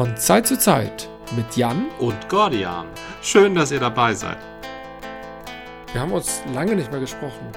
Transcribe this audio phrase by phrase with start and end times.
[0.00, 2.86] Von Zeit zu Zeit mit Jan und Gordian.
[3.20, 4.38] Schön, dass ihr dabei seid.
[5.92, 7.52] Wir haben uns lange nicht mehr gesprochen.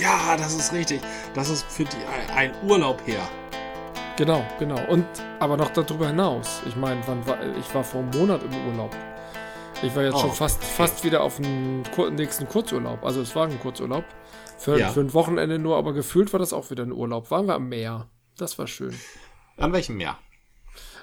[0.00, 1.00] Ja, das ist richtig.
[1.34, 1.96] Das ist für die
[2.36, 3.28] ein Urlaub her.
[4.16, 4.78] Genau, genau.
[4.90, 5.04] Und
[5.40, 6.62] aber noch darüber hinaus.
[6.68, 7.16] Ich meine, war,
[7.58, 8.94] ich war vor einem Monat im Urlaub.
[9.82, 10.72] Ich war jetzt oh, schon fast, okay.
[10.76, 11.82] fast wieder auf dem
[12.14, 13.04] nächsten Kurzurlaub.
[13.04, 14.04] Also es war ein Kurzurlaub.
[14.56, 14.90] Für, ja.
[14.90, 17.32] für ein Wochenende nur, aber gefühlt war das auch wieder ein Urlaub.
[17.32, 18.06] Waren wir am Meer.
[18.38, 18.96] Das war schön.
[19.56, 20.16] An welchem Meer?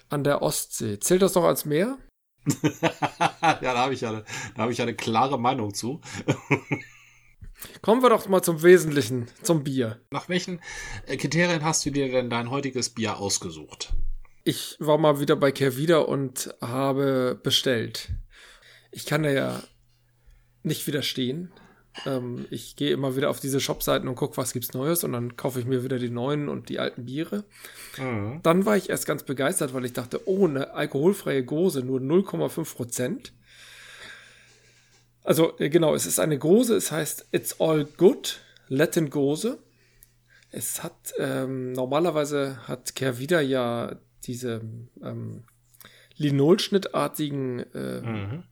[0.09, 0.99] An der Ostsee.
[0.99, 1.98] Zählt das noch als Meer?
[3.41, 4.23] ja, da habe ich, ja,
[4.55, 6.02] da hab ich eine klare Meinung zu.
[7.82, 10.02] Kommen wir doch mal zum Wesentlichen, zum Bier.
[10.12, 10.62] Nach welchen
[11.05, 13.94] äh, Kriterien hast du dir denn dein heutiges Bier ausgesucht?
[14.45, 18.10] Ich war mal wieder bei Kervida und habe bestellt.
[18.91, 19.62] Ich kann ja
[20.63, 21.52] nicht widerstehen.
[22.05, 25.35] Ähm, ich gehe immer wieder auf diese Shopseiten und gucke, was gibt's Neues und dann
[25.35, 27.43] kaufe ich mir wieder die neuen und die alten Biere.
[27.98, 28.40] Mhm.
[28.43, 32.76] Dann war ich erst ganz begeistert, weil ich dachte, oh, eine alkoholfreie Gose, nur 0,5
[32.76, 33.34] Prozent.
[35.24, 39.59] Also äh, genau, es ist eine Gose, es heißt It's All Good, Latin Gose.
[40.52, 44.62] Es hat, ähm, normalerweise hat Kervida ja diese
[45.04, 45.43] ähm,
[46.18, 48.43] Linolschnittartigen äh, mhm.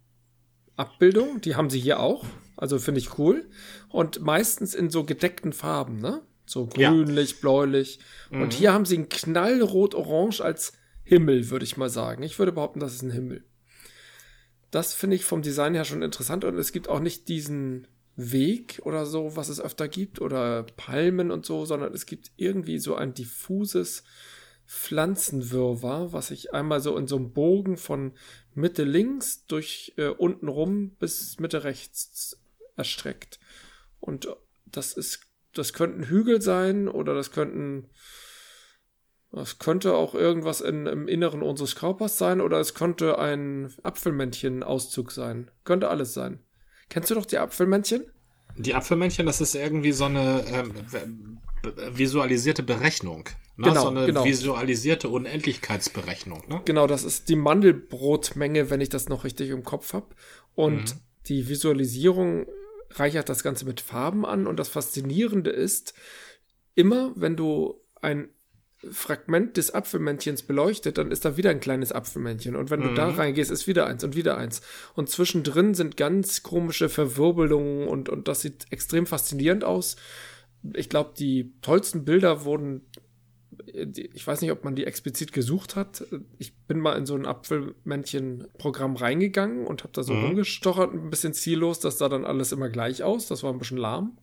[0.75, 2.23] Abbildungen, die haben sie hier auch.
[2.57, 3.49] Also finde ich cool.
[3.89, 6.21] Und meistens in so gedeckten Farben, ne?
[6.45, 7.37] So grünlich, ja.
[7.41, 7.99] bläulich.
[8.31, 8.41] Mhm.
[8.41, 12.23] Und hier haben sie ein knallrot-orange als Himmel, würde ich mal sagen.
[12.23, 13.45] Ich würde behaupten, das ist ein Himmel.
[14.71, 18.81] Das finde ich vom Design her schon interessant und es gibt auch nicht diesen Weg
[18.83, 22.95] oder so, was es öfter gibt oder Palmen und so, sondern es gibt irgendwie so
[22.95, 24.03] ein diffuses
[24.65, 28.13] Pflanzenwirrwarr, was sich einmal so in so einem Bogen von
[28.53, 32.37] Mitte links durch äh, unten rum bis Mitte rechts
[32.77, 33.39] erstreckt.
[33.99, 34.27] Und
[34.65, 35.21] das ist,
[35.53, 37.89] das könnten Hügel sein oder das könnten,
[39.31, 45.11] das könnte auch irgendwas in, im Inneren unseres Körpers sein oder es könnte ein Apfelmännchen-Auszug
[45.11, 45.51] sein.
[45.63, 46.39] Könnte alles sein.
[46.89, 48.05] Kennst du doch die Apfelmännchen?
[48.55, 51.39] Die Apfelmännchen, das ist irgendwie so eine ähm,
[51.91, 53.29] visualisierte Berechnung.
[53.57, 53.69] Ne?
[53.69, 54.23] Genau, so eine genau.
[54.23, 56.43] visualisierte Unendlichkeitsberechnung.
[56.47, 56.61] Ne?
[56.65, 60.07] Genau, das ist die Mandelbrotmenge, wenn ich das noch richtig im Kopf habe.
[60.55, 60.99] Und mhm.
[61.27, 62.45] die Visualisierung
[62.91, 64.47] reichert das Ganze mit Farben an.
[64.47, 65.93] Und das Faszinierende ist,
[66.75, 68.29] immer wenn du ein
[68.91, 72.55] Fragment des Apfelmännchens beleuchtet, dann ist da wieder ein kleines Apfelmännchen.
[72.55, 72.89] Und wenn mhm.
[72.89, 73.15] du da mhm.
[73.15, 74.61] reingehst, ist wieder eins und wieder eins.
[74.93, 79.95] Und zwischendrin sind ganz komische Verwirbelungen und, und das sieht extrem faszinierend aus.
[80.73, 82.85] Ich glaube, die tollsten Bilder wurden
[83.65, 86.05] ich weiß nicht, ob man die explizit gesucht hat.
[86.37, 90.25] Ich bin mal in so ein Apfelmännchen-Programm reingegangen und habe da so mhm.
[90.25, 91.79] rumgestochert, ein bisschen ziellos.
[91.79, 93.27] Das sah dann alles immer gleich aus.
[93.27, 94.17] Das war ein bisschen lahm.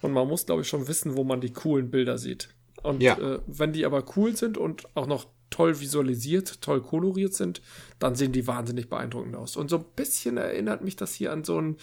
[0.00, 2.50] Und man muss, glaube ich, schon wissen, wo man die coolen Bilder sieht.
[2.82, 3.18] Und ja.
[3.18, 7.62] äh, wenn die aber cool sind und auch noch toll visualisiert, toll koloriert sind,
[7.98, 9.56] dann sehen die wahnsinnig beeindruckend aus.
[9.56, 11.76] Und so ein bisschen erinnert mich das hier an so ein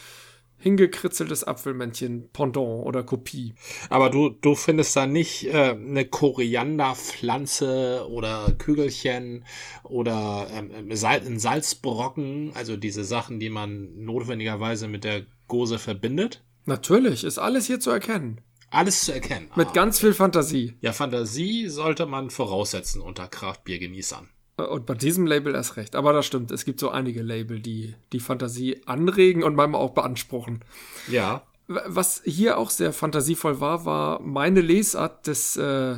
[0.66, 3.54] hingekritzeltes Apfelmännchen Pendant oder Kopie.
[3.92, 9.46] Aber du, du findest da nicht äh, eine Korianderpflanze oder Kügelchen
[9.84, 16.44] oder ähm, ein Salzbrocken, also diese Sachen, die man notwendigerweise mit der Gose verbindet?
[16.66, 18.42] Natürlich, ist alles hier zu erkennen.
[18.72, 19.52] Alles zu erkennen.
[19.56, 20.74] Mit ah, ganz viel Fantasie.
[20.82, 24.32] Ja, Fantasie sollte man voraussetzen unter Kraftbiergenießern.
[24.58, 25.96] Und bei diesem Label erst recht.
[25.96, 26.52] Aber das stimmt.
[26.52, 30.64] Es gibt so einige Label, die die Fantasie anregen und manchmal auch beanspruchen.
[31.08, 31.44] Ja.
[31.68, 35.98] Was hier auch sehr fantasievoll war, war meine Lesart des äh,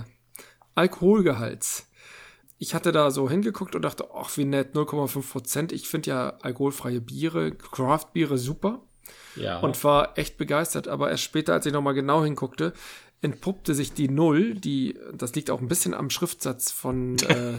[0.74, 1.88] Alkoholgehalts.
[2.58, 5.72] Ich hatte da so hingeguckt und dachte, ach, wie nett, 0,5 Prozent.
[5.72, 8.82] Ich finde ja alkoholfreie Biere, Craft-Biere super.
[9.36, 9.60] Ja.
[9.60, 10.88] Und war echt begeistert.
[10.88, 12.74] Aber erst später, als ich nochmal genau hinguckte,
[13.22, 17.54] entpuppte sich die Null, die, das liegt auch ein bisschen am Schriftsatz von äh,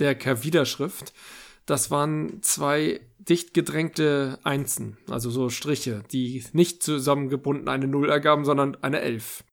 [0.00, 1.12] der Kervida-Schrift.
[1.66, 8.44] Das waren zwei dicht gedrängte Einsen, also so Striche, die nicht zusammengebunden eine Null ergaben,
[8.44, 9.44] sondern eine Elf.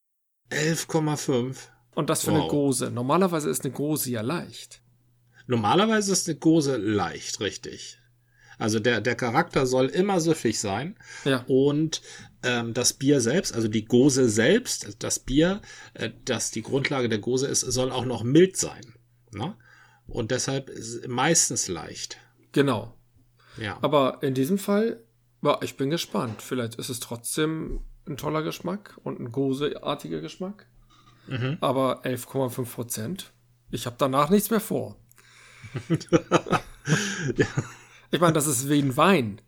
[0.52, 1.56] 11,5.
[1.94, 2.42] Und das für wow.
[2.42, 2.92] eine Gose.
[2.92, 4.82] Normalerweise ist eine Gose ja leicht.
[5.48, 8.00] Normalerweise ist eine Gose leicht, richtig.
[8.58, 10.96] Also der, der Charakter soll immer süffig sein.
[11.26, 11.44] Ja.
[11.48, 12.02] Und
[12.44, 15.62] ähm, das Bier selbst, also die Gose selbst, das Bier,
[15.94, 18.96] äh, das die Grundlage der Gose ist, soll auch noch mild sein.
[19.32, 19.56] Ne?
[20.08, 22.18] Und deshalb ist meistens leicht.
[22.52, 22.94] Genau.
[23.58, 23.78] Ja.
[23.82, 25.04] Aber in diesem Fall,
[25.42, 26.42] ja, ich bin gespannt.
[26.42, 30.68] Vielleicht ist es trotzdem ein toller Geschmack und ein Gose-artiger Geschmack.
[31.28, 31.58] Mhm.
[31.60, 33.34] Aber 11,5 Prozent.
[33.70, 34.98] Ich habe danach nichts mehr vor.
[37.36, 37.46] ja.
[38.10, 39.42] Ich meine, das ist wie ein Wein.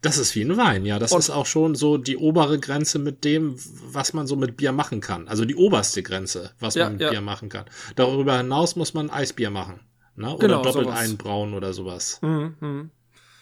[0.00, 0.98] Das ist wie ein Wein, ja.
[0.98, 3.56] Das und ist auch schon so die obere Grenze mit dem,
[3.92, 5.26] was man so mit Bier machen kann.
[5.26, 7.10] Also die oberste Grenze, was ja, man mit ja.
[7.10, 7.64] Bier machen kann.
[7.96, 9.80] Darüber hinaus muss man Eisbier machen.
[10.14, 10.28] Ne?
[10.34, 10.98] Oder Genau, doppelt sowas.
[11.00, 12.20] einbrauen oder sowas.
[12.22, 12.90] Mhm, mhm.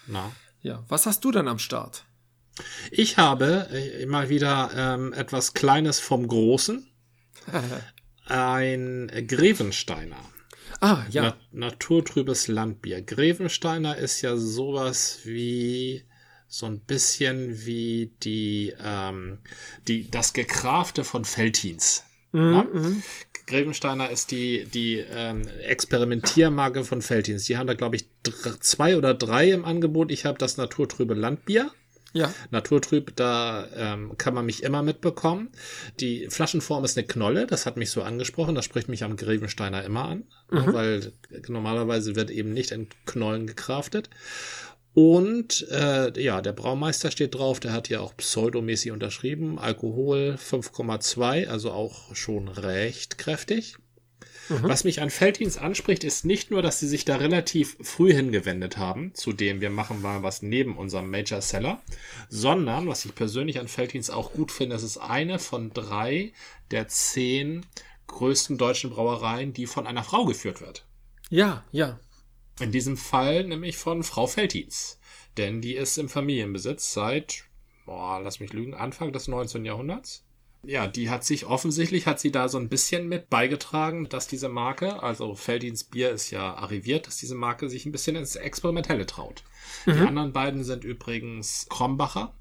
[0.07, 0.33] Na?
[0.63, 2.05] Ja, was hast du denn am Start?
[2.91, 6.87] Ich habe äh, mal wieder ähm, etwas Kleines vom Großen.
[8.25, 10.17] Ein Grevensteiner.
[10.81, 11.23] ah, ja.
[11.23, 11.37] Na
[11.69, 13.03] naturtrübes Landbier.
[13.03, 16.05] Grevensteiner ist ja sowas wie
[16.57, 19.39] so ein bisschen wie die, ähm,
[19.89, 22.05] die das Gekrafte von Feltins.
[22.33, 23.03] Mhm, mhm.
[23.47, 27.45] Grevensteiner ist die, die ähm, Experimentiermarke von Feltins.
[27.45, 28.09] Die haben da, glaube ich,
[28.61, 30.11] zwei oder drei im Angebot.
[30.11, 31.71] Ich habe das naturtrübe Landbier.
[32.15, 32.33] Ja.
[32.51, 35.51] Naturtrüb, da ähm, kann man mich immer mitbekommen.
[36.01, 39.85] Die Flaschenform ist eine Knolle, das hat mich so angesprochen, das spricht mich am Grevensteiner
[39.85, 40.73] immer an, Mhm.
[40.73, 41.13] weil
[41.49, 44.09] normalerweise wird eben nicht in Knollen gekraftet.
[44.97, 49.59] Und äh, ja, der Braumeister steht drauf, der hat ja auch pseudomäßig unterschrieben.
[49.59, 53.77] Alkohol 5,2, also auch schon recht kräftig.
[54.49, 58.79] Was mich an Felddienst anspricht, ist nicht nur, dass sie sich da relativ früh hingewendet
[58.79, 61.83] haben, zu dem wir machen mal was neben unserem Major Seller,
[62.31, 66.33] sondern, was ich persönlich an Felddienst auch gut finde, es ist eine von drei
[66.71, 67.67] der zehn
[68.07, 70.87] größten deutschen Brauereien, die von einer Frau geführt wird.
[71.29, 72.01] Ja, ja.
[72.61, 74.99] In diesem Fall nämlich von Frau Felddienst.
[75.37, 77.45] Denn die ist im Familienbesitz seit,
[77.85, 79.65] boah, lass mich lügen, Anfang des 19.
[79.65, 80.25] Jahrhunderts.
[80.63, 84.49] Ja, die hat sich offensichtlich, hat sie da so ein bisschen mit beigetragen, dass diese
[84.49, 89.07] Marke, also Felddienst Bier ist ja arriviert, dass diese Marke sich ein bisschen ins Experimentelle
[89.07, 89.45] traut.
[89.85, 92.35] Die anderen beiden sind übrigens Krombacher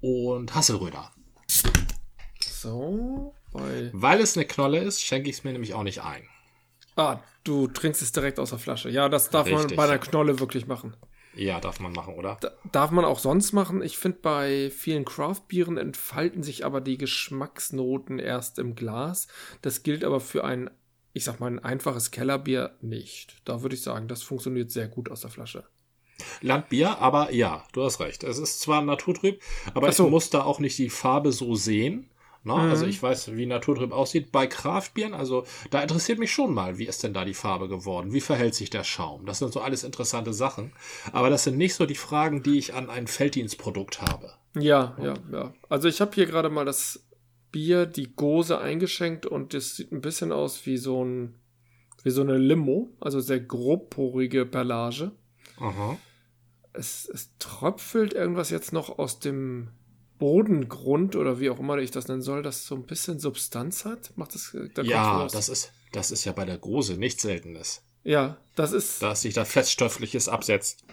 [0.00, 1.12] und Hasselröder.
[2.40, 3.90] So, bei.
[3.92, 6.22] Weil es eine Knolle ist, schenke ich es mir nämlich auch nicht ein.
[6.96, 8.90] Ah, du trinkst es direkt aus der Flasche.
[8.90, 9.98] Ja, das darf man Richtig, bei einer.
[9.98, 10.94] Knolle wirklich machen.
[11.34, 12.36] Ja, darf man machen, oder?
[12.40, 13.82] Da, darf man auch sonst machen.
[13.82, 19.28] Ich finde, bei vielen Craft-Bieren entfalten sich aber die Geschmacksnoten erst im Glas.
[19.62, 20.70] Das gilt aber für ein,
[21.14, 23.36] ich sag mal, ein einfaches Kellerbier nicht.
[23.46, 25.64] Da würde ich sagen, das funktioniert sehr gut aus der Flasche.
[26.42, 28.22] Landbier, aber ja, du hast recht.
[28.24, 29.40] Es ist zwar naturtrüb,
[29.74, 30.04] aber Ach so.
[30.04, 32.10] ich muss da auch nicht die Farbe so sehen.
[32.44, 32.54] Ne?
[32.54, 34.32] Also ich weiß, wie naturtrüb aussieht.
[34.32, 38.12] Bei Kraftbieren, also da interessiert mich schon mal, wie ist denn da die Farbe geworden?
[38.12, 39.26] Wie verhält sich der Schaum?
[39.26, 40.72] Das sind so alles interessante Sachen.
[41.12, 44.32] Aber das sind nicht so die Fragen, die ich an ein Felddienstprodukt habe.
[44.54, 45.54] Ja, ja, ja.
[45.68, 47.06] Also ich habe hier gerade mal das
[47.52, 51.34] Bier, die Gose eingeschenkt und das sieht ein bisschen aus wie so ein,
[52.02, 55.12] wie so eine Limo, also sehr grobporige Perlage.
[55.58, 55.96] Aha.
[56.72, 59.68] Es, es tröpfelt irgendwas jetzt noch aus dem
[60.22, 64.16] Bodengrund oder wie auch immer ich das nennen soll, das so ein bisschen Substanz hat.
[64.16, 67.82] Macht das äh, Kopf Ja, das ist, das ist ja bei der Grose nichts Seltenes,
[68.04, 70.84] Ja, das ist dass sich da Feststoffliches absetzt.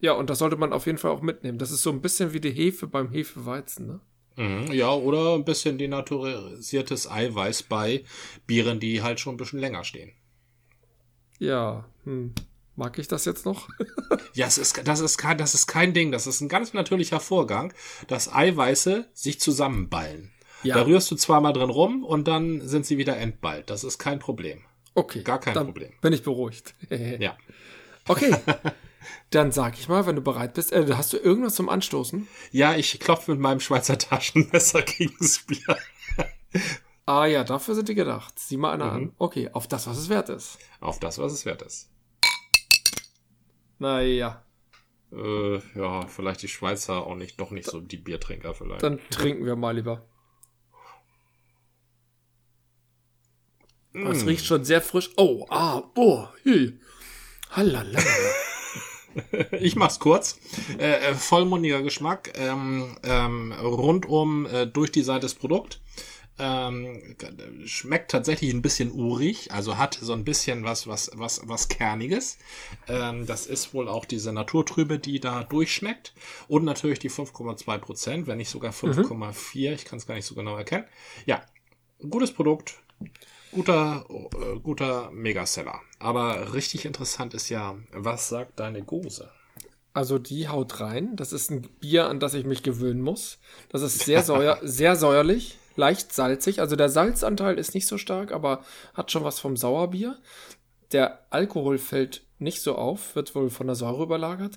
[0.00, 1.58] ja und das sollte man auf jeden Fall auch mitnehmen.
[1.58, 4.00] Das ist so ein bisschen wie die Hefe beim Hefeweizen, ne?
[4.34, 8.02] Mhm, ja, oder ein bisschen denaturisiertes Eiweiß bei
[8.48, 10.10] Bieren, die halt schon ein bisschen länger stehen.
[11.38, 12.34] Ja, hm.
[12.76, 13.68] Mag ich das jetzt noch?
[14.34, 16.12] Ja, es ist, das, ist kein, das ist kein Ding.
[16.12, 17.72] Das ist ein ganz natürlicher Vorgang,
[18.06, 20.30] dass Eiweiße sich zusammenballen.
[20.62, 20.74] Ja.
[20.74, 23.70] Da rührst du zweimal drin rum und dann sind sie wieder entballt.
[23.70, 24.62] Das ist kein Problem.
[24.94, 25.90] Okay, Gar kein Problem.
[26.02, 26.74] Bin ich beruhigt.
[26.90, 27.36] Ja.
[28.06, 28.34] Okay.
[29.30, 32.26] Dann sag ich mal, wenn du bereit bist, äh, hast du irgendwas zum Anstoßen?
[32.50, 35.78] Ja, ich klopfe mit meinem Schweizer Taschenmesser gegens Bier.
[37.06, 38.38] Ah ja, dafür sind die gedacht.
[38.38, 38.90] Sieh mal einer Mhm.
[38.96, 39.12] an.
[39.18, 40.58] Okay, auf das, was es wert ist.
[40.80, 41.88] Auf das, was es wert ist.
[43.78, 44.42] Naja,
[45.12, 48.82] Äh, ja, vielleicht die Schweizer auch nicht, doch nicht so die Biertrinker vielleicht.
[48.82, 50.04] dann trinken wir mal lieber.
[53.92, 54.06] Mm.
[54.08, 55.10] Es riecht schon sehr frisch.
[55.16, 56.78] Oh, ah, oh, hi.
[57.50, 58.00] Halala.
[59.60, 60.38] Ich mach's kurz.
[60.78, 65.80] Äh, äh, vollmundiger Geschmack, ähm, ähm, rundum äh, durchdesigntes Produkt.
[66.38, 67.16] Ähm,
[67.64, 72.36] schmeckt tatsächlich ein bisschen urig, also hat so ein bisschen was, was, was, was Kerniges.
[72.88, 76.12] Ähm, das ist wohl auch diese Naturtrübe, die da durchschmeckt.
[76.48, 79.72] Und natürlich die 5,2 Prozent, wenn nicht sogar 5,4.
[79.72, 80.84] Ich kann es gar nicht so genau erkennen.
[81.24, 81.42] Ja,
[82.10, 82.74] gutes Produkt.
[83.52, 85.80] Guter, äh, guter Megaseller.
[85.98, 89.30] Aber richtig interessant ist ja, was sagt deine Gose?
[89.94, 91.16] Also die haut rein.
[91.16, 93.38] Das ist ein Bier, an das ich mich gewöhnen muss.
[93.70, 96.60] Das ist sehr, säuer, sehr säuerlich, leicht salzig.
[96.60, 98.64] Also der Salzanteil ist nicht so stark, aber
[98.94, 100.18] hat schon was vom Sauerbier.
[100.92, 104.56] Der Alkohol fällt nicht so auf, wird wohl von der Säure überlagert.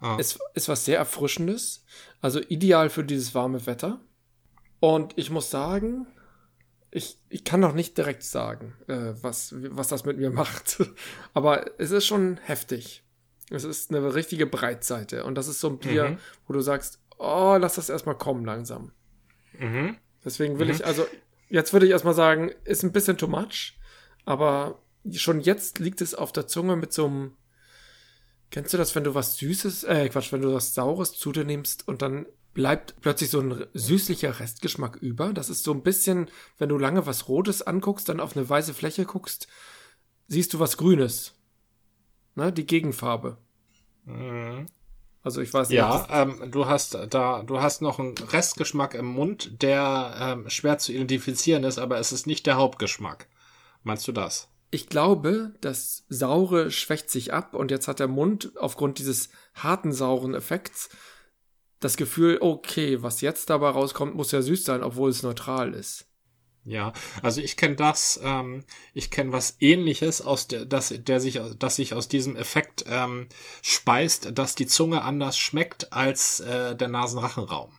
[0.00, 0.16] Ah.
[0.16, 1.84] Ist, ist was sehr Erfrischendes.
[2.20, 4.00] Also ideal für dieses warme Wetter.
[4.80, 6.06] Und ich muss sagen,
[6.90, 10.78] ich, ich kann noch nicht direkt sagen, äh, was, was das mit mir macht.
[11.34, 13.02] Aber es ist schon heftig.
[13.50, 15.24] Es ist eine richtige Breitseite.
[15.24, 16.18] Und das ist so ein Bier, Mhm.
[16.46, 18.92] wo du sagst, oh, lass das erstmal kommen langsam.
[19.58, 19.96] Mhm.
[20.24, 21.06] Deswegen will ich, also,
[21.48, 23.78] jetzt würde ich erstmal sagen, ist ein bisschen too much,
[24.24, 24.80] aber
[25.12, 27.32] schon jetzt liegt es auf der Zunge mit so einem.
[28.50, 31.44] Kennst du das, wenn du was Süßes, äh, Quatsch, wenn du was Saures zu dir
[31.44, 35.32] nimmst und dann bleibt plötzlich so ein süßlicher Restgeschmack über?
[35.34, 38.72] Das ist so ein bisschen, wenn du lange was Rotes anguckst, dann auf eine weiße
[38.72, 39.48] Fläche guckst,
[40.28, 41.34] siehst du was Grünes.
[42.34, 43.36] Ne, die Gegenfarbe.
[44.06, 44.66] Mhm.
[45.28, 45.76] Also ich weiß nicht.
[45.76, 50.78] Ja, ähm, du hast da, du hast noch einen Restgeschmack im Mund, der ähm, schwer
[50.78, 53.28] zu identifizieren ist, aber es ist nicht der Hauptgeschmack.
[53.82, 54.48] Meinst du das?
[54.70, 59.92] Ich glaube, das Saure schwächt sich ab und jetzt hat der Mund aufgrund dieses harten
[59.92, 60.88] sauren Effekts
[61.78, 66.07] das Gefühl, okay, was jetzt dabei rauskommt, muss ja süß sein, obwohl es neutral ist.
[66.68, 71.40] Ja, also ich kenne das, ähm, ich kenne was ähnliches aus der, das, der sich,
[71.58, 73.28] das sich aus diesem Effekt ähm,
[73.62, 77.70] speist, dass die Zunge anders schmeckt als äh, der Nasenrachenraum.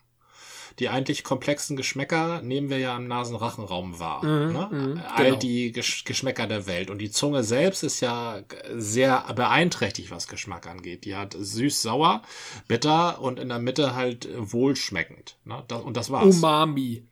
[0.80, 4.24] Die eigentlich komplexen Geschmäcker nehmen wir ja im Nasenrachenraum wahr.
[4.24, 4.68] Mhm, ne?
[4.70, 5.36] Mhm, All genau.
[5.36, 6.90] die Gesch Geschmäcker der Welt.
[6.90, 8.40] Und die Zunge selbst ist ja
[8.74, 11.04] sehr beeinträchtigt, was Geschmack angeht.
[11.04, 12.22] Die hat süß-sauer,
[12.66, 15.36] bitter und in der Mitte halt wohlschmeckend.
[15.44, 15.62] Ne?
[15.84, 16.36] Und das war's.
[16.36, 17.04] Umami.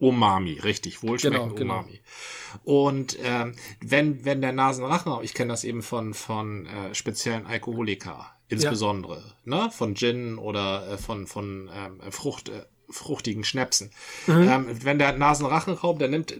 [0.00, 2.00] Umami, richtig, wohlschmeckend genau, Umami.
[2.00, 2.60] Genau.
[2.64, 8.34] Und ähm, wenn, wenn der Nasenrachen, ich kenne das eben von, von äh, speziellen Alkoholika,
[8.48, 9.64] insbesondere, ja.
[9.64, 13.90] ne, von Gin oder äh, von, von ähm, Frucht, äh, fruchtigen Schnäpsen.
[14.26, 14.48] Mhm.
[14.48, 16.38] Ähm, wenn der Nasenrachenraum, der nimmt äh,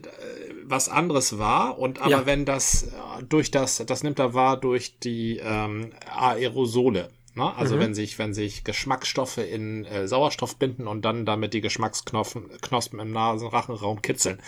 [0.65, 2.27] was anderes wahr und aber ja.
[2.27, 7.11] wenn das äh, durch das, das nimmt er wahr durch die ähm, Aerosole.
[7.35, 7.55] Ne?
[7.57, 7.81] Also mhm.
[7.81, 12.99] wenn sich, wenn sich Geschmacksstoffe in äh, Sauerstoff binden und dann damit die Geschmacksknospen Knospen
[12.99, 14.43] im Nasenrachenraum kitzeln.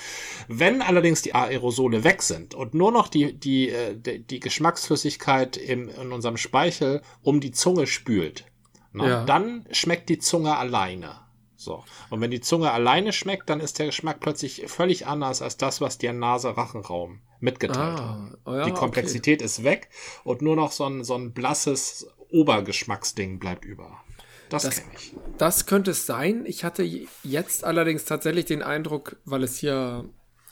[0.48, 5.56] Wenn allerdings die Aerosole weg sind und nur noch die, die, äh, die, die Geschmacksflüssigkeit
[5.56, 8.46] im, in unserem Speichel um die Zunge spült,
[8.92, 9.08] ne?
[9.08, 9.24] ja.
[9.24, 11.20] dann schmeckt die Zunge alleine.
[11.54, 11.84] So.
[12.10, 15.80] Und wenn die Zunge alleine schmeckt, dann ist der Geschmack plötzlich völlig anders als das,
[15.80, 18.38] was dir Nase-Rachenraum mitgeteilt ah, hat.
[18.44, 19.44] Oh ja, die Komplexität okay.
[19.44, 19.88] ist weg
[20.24, 24.02] und nur noch so ein, so ein blasses Obergeschmacksding bleibt über.
[24.48, 25.14] Das, das kenne ich.
[25.38, 26.44] Das könnte es sein.
[26.46, 26.82] Ich hatte
[27.22, 30.08] jetzt allerdings tatsächlich den Eindruck, weil es hier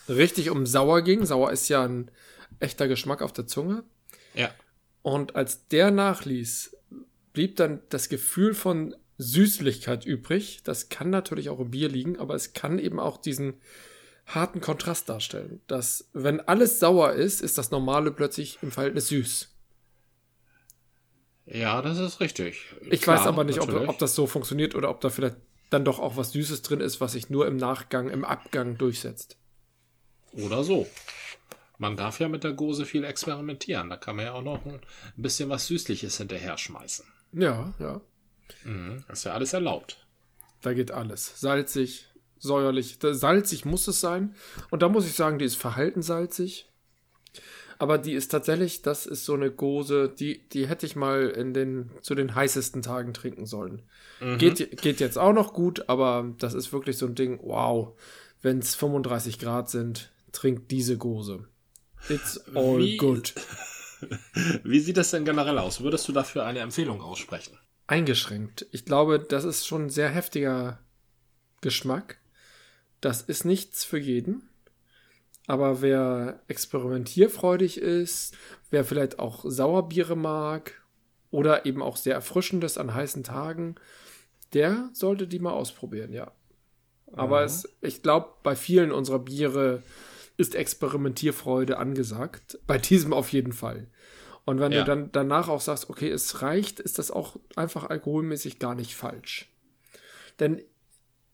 [0.09, 1.27] richtig um Sauer ging.
[1.27, 2.11] Sauer ist ja ein
[2.61, 3.85] echter Geschmack auf der Zunge.
[4.35, 4.51] Ja.
[5.03, 6.77] Und als der nachließ,
[7.33, 10.63] blieb dann das Gefühl von Süßlichkeit übrig.
[10.65, 13.55] Das kann natürlich auch im Bier liegen, aber es kann eben auch diesen
[14.27, 15.61] harten Kontrast darstellen.
[15.67, 19.49] Dass, wenn alles sauer ist, ist das Normale plötzlich im Verhältnis süß.
[21.53, 22.65] Ja, das ist richtig.
[22.91, 25.37] Ich Klar, weiß aber nicht, ob, ob, das so funktioniert oder ob da vielleicht
[25.71, 29.37] dann doch auch was Süßes drin ist, was sich nur im Nachgang, im Abgang durchsetzt.
[30.33, 30.87] Oder so.
[31.79, 33.91] Man darf ja mit der Gose viel experimentieren.
[33.91, 34.81] Da kann man ja auch noch ein
[35.17, 37.07] bisschen was Süßliches hinterher schmeißen.
[37.33, 38.01] Ja, ja.
[38.65, 40.07] Mhm, das ist ja alles erlaubt.
[40.63, 41.41] Da geht alles.
[41.41, 42.99] Salzig, säuerlich.
[43.01, 44.35] Salzig muss es sein.
[44.71, 46.70] Und da muss ich sagen, die ist verhalten salzig.
[47.81, 51.55] Aber die ist tatsächlich, das ist so eine Gose, die, die hätte ich mal in
[51.55, 53.81] den, zu den heißesten Tagen trinken sollen.
[54.21, 54.37] Mhm.
[54.37, 57.99] Geht, geht jetzt auch noch gut, aber das ist wirklich so ein Ding, wow,
[58.43, 61.47] wenn es 35 Grad sind, trinkt diese Gose.
[62.11, 63.33] It's all Wie, good.
[64.63, 65.81] Wie sieht das denn generell aus?
[65.81, 67.57] Würdest du dafür eine Empfehlung aussprechen?
[67.87, 68.67] Eingeschränkt.
[68.73, 70.81] Ich glaube, das ist schon ein sehr heftiger
[71.63, 72.19] Geschmack.
[73.01, 74.50] Das ist nichts für jeden.
[75.51, 78.37] Aber wer experimentierfreudig ist,
[78.71, 80.81] wer vielleicht auch Sauerbiere mag
[81.33, 83.75] oder eben auch sehr erfrischendes an heißen Tagen,
[84.53, 86.31] der sollte die mal ausprobieren, ja.
[87.11, 89.83] Aber es, ich glaube, bei vielen unserer Biere
[90.37, 92.61] ist Experimentierfreude angesagt.
[92.69, 93.89] Bei diesem auf jeden Fall.
[94.45, 94.79] Und wenn ja.
[94.79, 98.95] du dann danach auch sagst, okay, es reicht, ist das auch einfach alkoholmäßig gar nicht
[98.95, 99.51] falsch.
[100.39, 100.63] Denn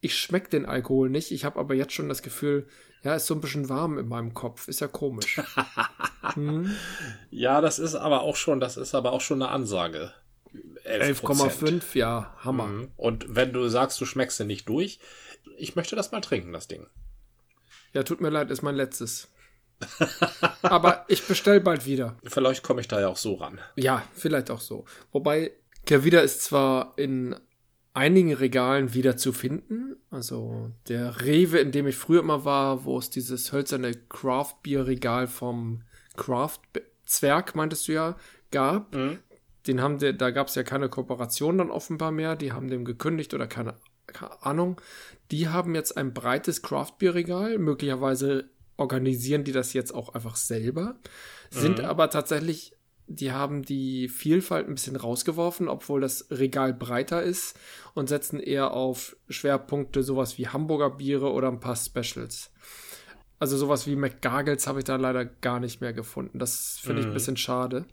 [0.00, 1.32] ich schmecke den Alkohol nicht.
[1.32, 2.66] Ich habe aber jetzt schon das Gefühl,
[3.06, 4.66] ja, ist so ein bisschen warm in meinem Kopf.
[4.66, 5.40] Ist ja komisch.
[6.34, 6.74] hm?
[7.30, 10.12] Ja, das ist aber auch schon, das ist aber auch schon eine Ansage.
[10.84, 12.66] 11,5, ja, Hammer.
[12.66, 12.90] Mhm.
[12.96, 14.98] Und wenn du sagst, du schmeckst den nicht durch,
[15.56, 16.88] ich möchte das mal trinken, das Ding.
[17.92, 19.28] Ja, tut mir leid, ist mein letztes.
[20.62, 22.16] aber ich bestell bald wieder.
[22.24, 23.60] Vielleicht komme ich da ja auch so ran.
[23.76, 24.84] Ja, vielleicht auch so.
[25.12, 25.52] Wobei,
[25.84, 27.36] Kervida ist zwar in
[27.96, 29.96] einigen Regalen wieder zu finden.
[30.10, 35.82] Also der Rewe, in dem ich früher immer war, wo es dieses hölzerne Craft-Bier-Regal vom
[36.16, 38.16] Craft-Zwerg, meintest du ja,
[38.50, 38.94] gab.
[38.94, 39.18] Mhm.
[39.66, 42.36] Den haben die, da gab es ja keine Kooperation dann offenbar mehr.
[42.36, 43.74] Die haben dem gekündigt oder keine,
[44.06, 44.80] keine Ahnung.
[45.30, 47.58] Die haben jetzt ein breites Craft-Bier-Regal.
[47.58, 50.96] Möglicherweise organisieren die das jetzt auch einfach selber.
[51.50, 51.86] Sind mhm.
[51.86, 52.75] aber tatsächlich
[53.08, 57.56] die haben die Vielfalt ein bisschen rausgeworfen, obwohl das Regal breiter ist
[57.94, 62.50] und setzen eher auf Schwerpunkte sowas wie Hamburger Biere oder ein paar Specials.
[63.38, 66.38] Also sowas wie McGargles habe ich da leider gar nicht mehr gefunden.
[66.38, 67.84] Das finde ich ein bisschen schade.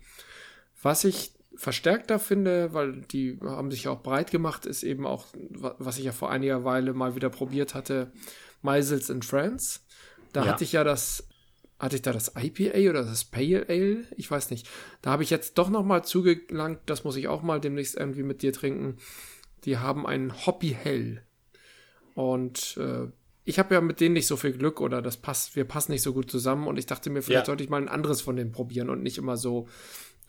[0.81, 5.27] Was ich verstärkter finde, weil die haben sich ja auch breit gemacht, ist eben auch,
[5.51, 8.11] was ich ja vor einiger Weile mal wieder probiert hatte,
[8.61, 9.81] Meisels in France.
[10.31, 10.51] Da ja.
[10.51, 11.27] hatte ich ja das,
[11.83, 14.05] hatte ich da das IPA oder das Pale Ale?
[14.15, 14.69] Ich weiß nicht.
[15.01, 18.23] Da habe ich jetzt doch noch mal zugelangt, das muss ich auch mal demnächst irgendwie
[18.23, 18.97] mit dir trinken.
[19.65, 21.23] Die haben ein Hoppy Hell.
[22.15, 23.07] Und äh,
[23.43, 26.03] ich habe ja mit denen nicht so viel Glück oder das passt, wir passen nicht
[26.03, 27.45] so gut zusammen und ich dachte mir, vielleicht ja.
[27.47, 29.67] sollte ich mal ein anderes von denen probieren und nicht immer so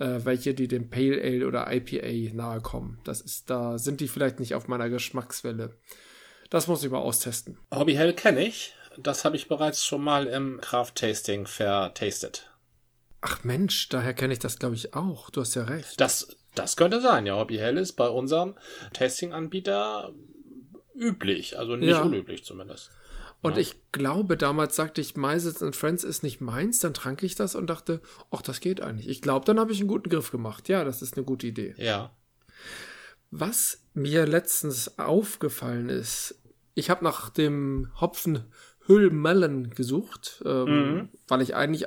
[0.00, 2.98] äh, welche, die dem Pale Ale oder IPA nahe kommen.
[3.04, 5.76] Das ist, da sind die vielleicht nicht auf meiner Geschmackswelle.
[6.50, 7.58] Das muss ich mal austesten.
[7.72, 8.74] Hobby Hell kenne ich.
[8.98, 12.50] Das habe ich bereits schon mal im Craft Tasting vertastet.
[13.20, 15.30] Ach Mensch, daher kenne ich das, glaube ich, auch.
[15.30, 16.00] Du hast ja recht.
[16.00, 17.36] Das, das könnte sein, ja.
[17.36, 18.54] Hobby Hell ist bei unserem
[18.92, 20.12] Tasting-Anbieter
[20.94, 22.02] üblich, also nicht ja.
[22.02, 22.90] unüblich zumindest.
[23.40, 23.58] Und ja.
[23.58, 27.54] ich glaube, damals sagte ich, Meisels and Friends ist nicht meins, dann trank ich das
[27.54, 29.08] und dachte, ach, das geht eigentlich.
[29.08, 30.68] Ich glaube, dann habe ich einen guten Griff gemacht.
[30.68, 31.74] Ja, das ist eine gute Idee.
[31.76, 32.10] Ja.
[33.30, 36.40] Was mir letztens aufgefallen ist,
[36.74, 38.44] ich habe nach dem Hopfen
[38.86, 41.08] Hüllmellen gesucht, ähm, mhm.
[41.28, 41.86] weil ich eigentlich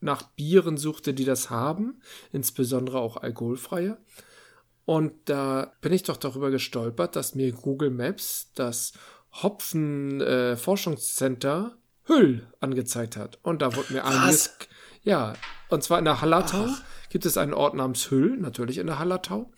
[0.00, 2.00] nach Bieren suchte, die das haben,
[2.32, 3.98] insbesondere auch alkoholfreie.
[4.84, 8.94] Und da bin ich doch darüber gestolpert, dass mir Google Maps das
[9.42, 13.38] Hopfen-Forschungscenter äh, Hüll angezeigt hat.
[13.42, 14.56] Und da wurde mir einiges.
[15.04, 15.34] Ja,
[15.68, 16.82] und zwar in der Hallertau Ach.
[17.10, 19.52] gibt es einen Ort namens Hüll, natürlich in der Hallertau.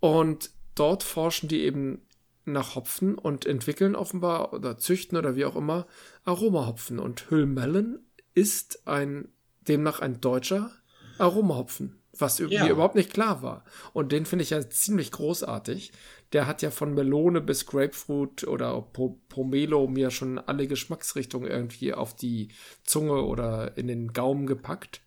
[0.00, 2.05] Und dort forschen die eben
[2.46, 5.86] nach Hopfen und entwickeln offenbar oder züchten oder wie auch immer
[6.24, 6.98] Aromahopfen.
[6.98, 9.28] Und Hüllmellen ist ein
[9.68, 10.70] demnach ein deutscher
[11.18, 12.66] Aromahopfen was ja.
[12.68, 13.64] überhaupt nicht klar war.
[13.92, 15.92] Und den finde ich ja ziemlich großartig.
[16.32, 18.80] Der hat ja von Melone bis Grapefruit oder
[19.28, 22.48] Pomelo mir schon alle Geschmacksrichtungen irgendwie auf die
[22.84, 25.00] Zunge oder in den Gaumen gepackt.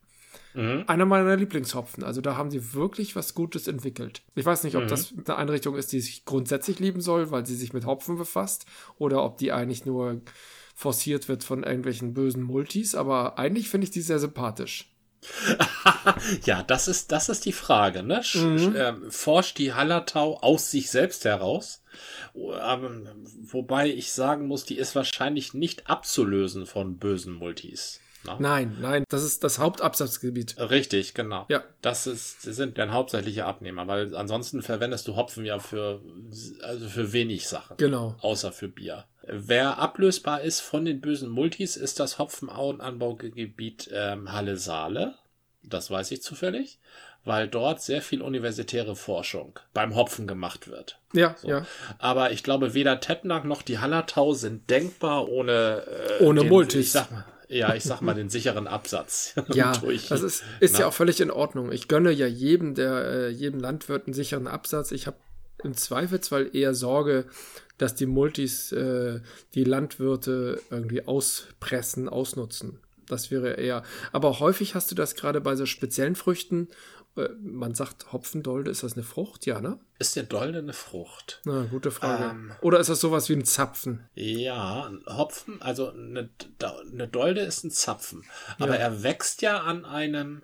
[0.53, 0.83] Mhm.
[0.87, 2.03] Einer meiner Lieblingshopfen.
[2.03, 4.23] Also da haben sie wirklich was Gutes entwickelt.
[4.35, 4.87] Ich weiß nicht, ob mhm.
[4.87, 8.65] das eine Einrichtung ist, die sich grundsätzlich lieben soll, weil sie sich mit Hopfen befasst,
[8.97, 10.21] oder ob die eigentlich nur
[10.75, 14.89] forciert wird von irgendwelchen bösen Multis, aber eigentlich finde ich die sehr sympathisch.
[16.45, 18.03] ja, das ist, das ist die Frage.
[18.03, 18.21] Ne?
[18.33, 18.75] Mhm.
[18.77, 21.83] Ähm, forscht die Hallertau aus sich selbst heraus?
[22.33, 23.07] Ähm,
[23.41, 27.99] wobei ich sagen muss, die ist wahrscheinlich nicht abzulösen von bösen Multis.
[28.25, 28.35] Ne?
[28.39, 30.57] Nein, nein, das ist das Hauptabsatzgebiet.
[30.57, 31.45] Richtig, genau.
[31.47, 31.63] Ja.
[31.81, 36.01] Das ist, das sind dann hauptsächliche Abnehmer, weil ansonsten verwendest du Hopfen ja für,
[36.61, 37.77] also für wenig Sachen.
[37.77, 38.15] Genau.
[38.21, 39.05] Außer für Bier.
[39.23, 45.15] Wer ablösbar ist von den bösen Multis, ist das Hopfenanbaugebiet ähm, Halle-Saale.
[45.63, 46.79] Das weiß ich zufällig,
[47.25, 50.99] weil dort sehr viel universitäre Forschung beim Hopfen gemacht wird.
[51.13, 51.47] Ja, so.
[51.47, 51.65] ja.
[51.99, 55.83] Aber ich glaube, weder Tettnang noch die Hallertau sind denkbar ohne
[56.19, 56.87] äh, ohne den, Multis.
[56.87, 59.33] Ich sag mal, ja, ich sag mal den sicheren Absatz.
[59.53, 61.71] ja, das ist, ist ja auch völlig in Ordnung.
[61.71, 64.91] Ich gönne ja jedem der äh, jedem Landwirt einen sicheren Absatz.
[64.91, 65.17] Ich habe
[65.63, 67.25] im Zweifelsfall eher Sorge,
[67.77, 69.19] dass die Multis äh,
[69.55, 72.79] die Landwirte irgendwie auspressen, ausnutzen.
[73.07, 73.83] Das wäre eher.
[74.11, 76.67] Aber häufig hast du das gerade bei so speziellen Früchten.
[77.41, 79.45] Man sagt Hopfendolde, ist das eine Frucht?
[79.45, 79.79] Ja, ne?
[79.99, 81.41] Ist der Dolde eine Frucht?
[81.45, 82.31] Na, gute Frage.
[82.31, 84.07] Ähm, Oder ist das sowas wie ein Zapfen?
[84.13, 86.29] Ja, Hopfen, also eine,
[86.61, 88.25] eine Dolde ist ein Zapfen.
[88.59, 88.81] Aber ja.
[88.81, 90.43] er wächst ja an einem,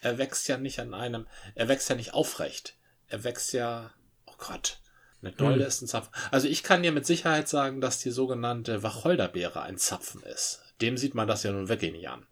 [0.00, 2.76] er wächst ja nicht an einem, er wächst ja nicht aufrecht.
[3.08, 3.90] Er wächst ja,
[4.26, 4.80] oh Gott,
[5.22, 5.68] eine Dolde hm.
[5.68, 6.12] ist ein Zapfen.
[6.30, 10.62] Also ich kann dir mit Sicherheit sagen, dass die sogenannte Wacholderbeere ein Zapfen ist.
[10.80, 12.26] Dem sieht man das ja nun wirklich nicht an.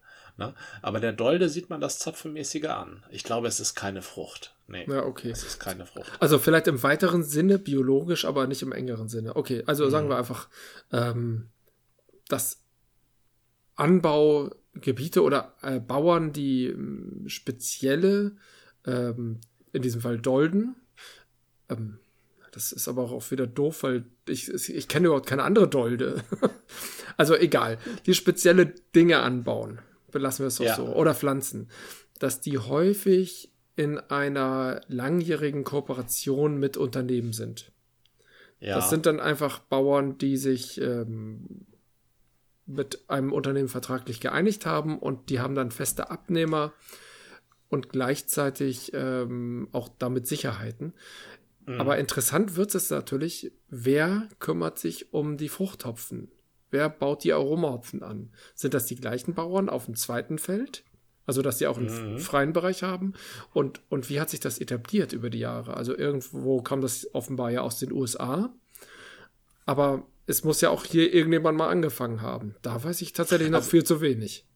[0.46, 0.54] Ne?
[0.82, 3.04] Aber der Dolde sieht man das Zapfenmäßige an.
[3.10, 4.54] Ich glaube, es ist keine Frucht.
[4.66, 5.30] Nee, ja, okay.
[5.30, 6.10] Es ist keine Frucht.
[6.20, 9.36] Also vielleicht im weiteren Sinne biologisch, aber nicht im engeren Sinne.
[9.36, 9.90] Okay, also mhm.
[9.90, 10.48] sagen wir einfach,
[10.92, 11.48] ähm,
[12.28, 12.62] dass
[13.76, 18.36] Anbaugebiete oder äh, Bauern, die ähm, spezielle,
[18.86, 19.40] ähm,
[19.72, 20.76] in diesem Fall Dolden,
[21.68, 21.98] ähm,
[22.52, 26.22] das ist aber auch wieder doof, weil ich, ich kenne überhaupt keine andere Dolde.
[27.16, 27.78] also egal.
[28.04, 29.80] Die spezielle Dinge anbauen.
[30.12, 30.76] Belassen wir es doch ja.
[30.76, 30.86] so.
[30.86, 31.68] Oder Pflanzen.
[32.18, 37.72] Dass die häufig in einer langjährigen Kooperation mit Unternehmen sind.
[38.60, 38.76] Ja.
[38.76, 41.66] Das sind dann einfach Bauern, die sich ähm,
[42.66, 46.72] mit einem Unternehmen vertraglich geeinigt haben und die haben dann feste Abnehmer
[47.68, 50.92] und gleichzeitig ähm, auch damit Sicherheiten.
[51.66, 51.80] Mhm.
[51.80, 56.30] Aber interessant wird es natürlich, wer kümmert sich um die Fruchthopfen?
[56.72, 58.32] Wer baut die Aromahopfen an?
[58.54, 60.84] Sind das die gleichen Bauern auf dem zweiten Feld?
[61.26, 62.18] Also, dass sie auch einen mhm.
[62.18, 63.12] freien Bereich haben.
[63.52, 65.76] Und, und wie hat sich das etabliert über die Jahre?
[65.76, 68.52] Also, irgendwo kam das offenbar ja aus den USA.
[69.66, 72.56] Aber es muss ja auch hier irgendjemand mal angefangen haben.
[72.62, 74.46] Da weiß ich tatsächlich noch also, viel zu wenig.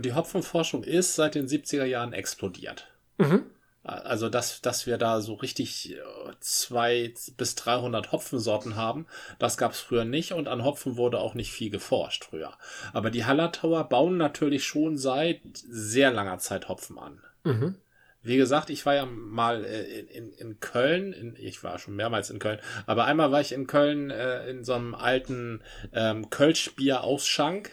[0.00, 2.92] Die Hopfenforschung ist seit den 70er Jahren explodiert.
[3.16, 3.44] Mhm.
[3.84, 5.96] Also, dass, dass wir da so richtig äh,
[6.40, 9.06] zwei bis 300 Hopfensorten haben,
[9.38, 12.54] das gab es früher nicht und an Hopfen wurde auch nicht viel geforscht früher.
[12.94, 17.20] Aber die Hallertauer bauen natürlich schon seit sehr langer Zeit Hopfen an.
[17.44, 17.74] Mhm.
[18.22, 21.94] Wie gesagt, ich war ja mal äh, in, in, in Köln, in, ich war schon
[21.94, 25.60] mehrmals in Köln, aber einmal war ich in Köln äh, in so einem alten
[25.92, 27.70] ähm, Kölschbier-Ausschank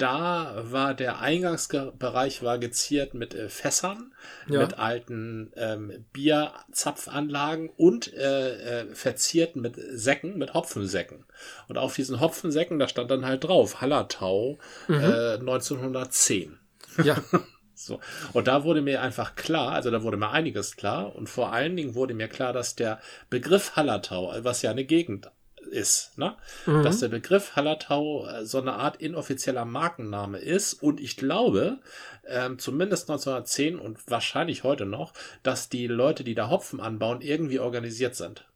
[0.00, 4.12] da war der Eingangsbereich war geziert mit äh, Fässern,
[4.48, 4.60] ja.
[4.60, 11.24] mit alten ähm, Bierzapfanlagen und äh, äh, verziert mit Säcken, mit Hopfensäcken.
[11.68, 14.58] Und auf diesen Hopfensäcken, da stand dann halt drauf, Hallertau
[14.88, 14.94] mhm.
[14.94, 16.58] äh, 1910.
[17.04, 17.16] Ja.
[17.74, 18.00] so.
[18.32, 21.76] Und da wurde mir einfach klar, also da wurde mir einiges klar und vor allen
[21.76, 25.30] Dingen wurde mir klar, dass der Begriff Hallertau, was ja eine Gegend
[25.70, 26.36] ist, ne?
[26.66, 26.82] Mhm.
[26.82, 31.80] Dass der Begriff Hallertau äh, so eine Art inoffizieller Markenname ist und ich glaube,
[32.26, 37.58] ähm, zumindest 1910 und wahrscheinlich heute noch, dass die Leute, die da Hopfen anbauen, irgendwie
[37.58, 38.46] organisiert sind.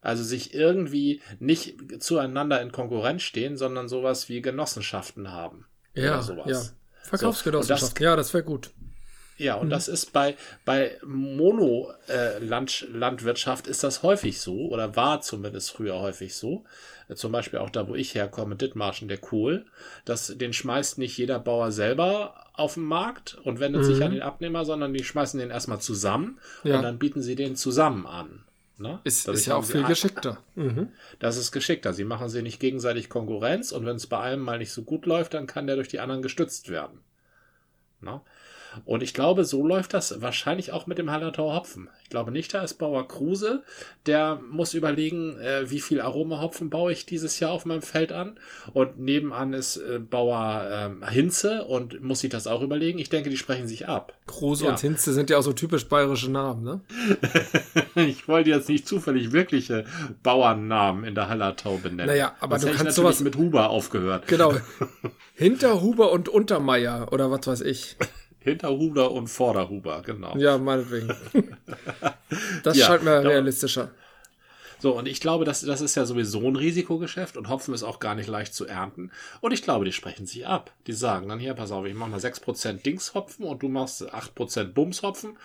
[0.00, 5.66] Also sich irgendwie nicht zueinander in Konkurrenz stehen, sondern sowas wie Genossenschaften haben.
[5.94, 6.46] Ja, sowas.
[6.46, 7.08] ja.
[7.08, 8.70] Verkaufsgenossenschaften, so, ja, das wäre gut.
[9.36, 9.70] Ja, und mhm.
[9.70, 16.36] das ist bei, bei Mono-Landwirtschaft äh, ist das häufig so, oder war zumindest früher häufig
[16.36, 16.64] so.
[17.08, 19.64] Äh, zum Beispiel auch da, wo ich herkomme, Dithmarschen, der Kohl.
[20.04, 23.86] Das, den schmeißt nicht jeder Bauer selber auf den Markt und wendet mhm.
[23.86, 26.76] sich an den Abnehmer, sondern die schmeißen den erstmal zusammen ja.
[26.76, 28.44] und dann bieten sie den zusammen an.
[28.76, 28.98] Ne?
[29.04, 30.38] Ist, ist ja auch viel geschickter.
[30.56, 30.88] Mhm.
[31.20, 31.92] Das ist geschickter.
[31.92, 35.06] Sie machen sie nicht gegenseitig Konkurrenz und wenn es bei einem mal nicht so gut
[35.06, 36.98] läuft, dann kann der durch die anderen gestützt werden.
[38.00, 38.20] Ne?
[38.84, 41.88] Und ich glaube, so läuft das wahrscheinlich auch mit dem Hallertau Hopfen.
[42.02, 43.62] Ich glaube nicht, da ist Bauer Kruse.
[44.06, 48.38] Der muss überlegen, äh, wie viel Aromahopfen baue ich dieses Jahr auf meinem Feld an.
[48.72, 52.98] Und nebenan ist äh, Bauer ähm, Hinze und muss sich das auch überlegen.
[52.98, 54.12] Ich denke, die sprechen sich ab.
[54.26, 54.70] Kruse ja.
[54.70, 56.80] und Hinze sind ja auch so typisch bayerische Namen, ne?
[57.94, 59.84] ich wollte jetzt nicht zufällig wirkliche
[60.22, 62.06] Bauernnamen in der Hallertau benennen.
[62.06, 64.26] Naja, aber Sonst du kannst sowas mit Huber aufgehört.
[64.26, 64.54] Genau.
[65.34, 67.96] Hinterhuber und Untermeier oder was weiß ich.
[68.44, 70.36] Hinterhuber und Vorderhuber, genau.
[70.36, 71.12] Ja, meinetwegen.
[72.64, 73.90] Das ja, scheint mir realistischer.
[74.80, 78.00] So, und ich glaube, das, das ist ja sowieso ein Risikogeschäft und Hopfen ist auch
[78.00, 79.12] gar nicht leicht zu ernten.
[79.40, 80.72] Und ich glaube, die sprechen sich ab.
[80.88, 84.72] Die sagen dann hier, pass auf, ich mache mal 6% Dingshopfen und du machst 8%
[84.72, 85.38] Bumshopfen.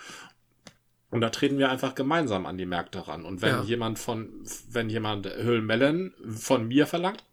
[1.10, 3.24] Und da treten wir einfach gemeinsam an die Märkte ran.
[3.24, 3.62] Und wenn ja.
[3.62, 4.30] jemand von,
[4.68, 7.24] wenn jemand Höhlmellen von mir verlangt,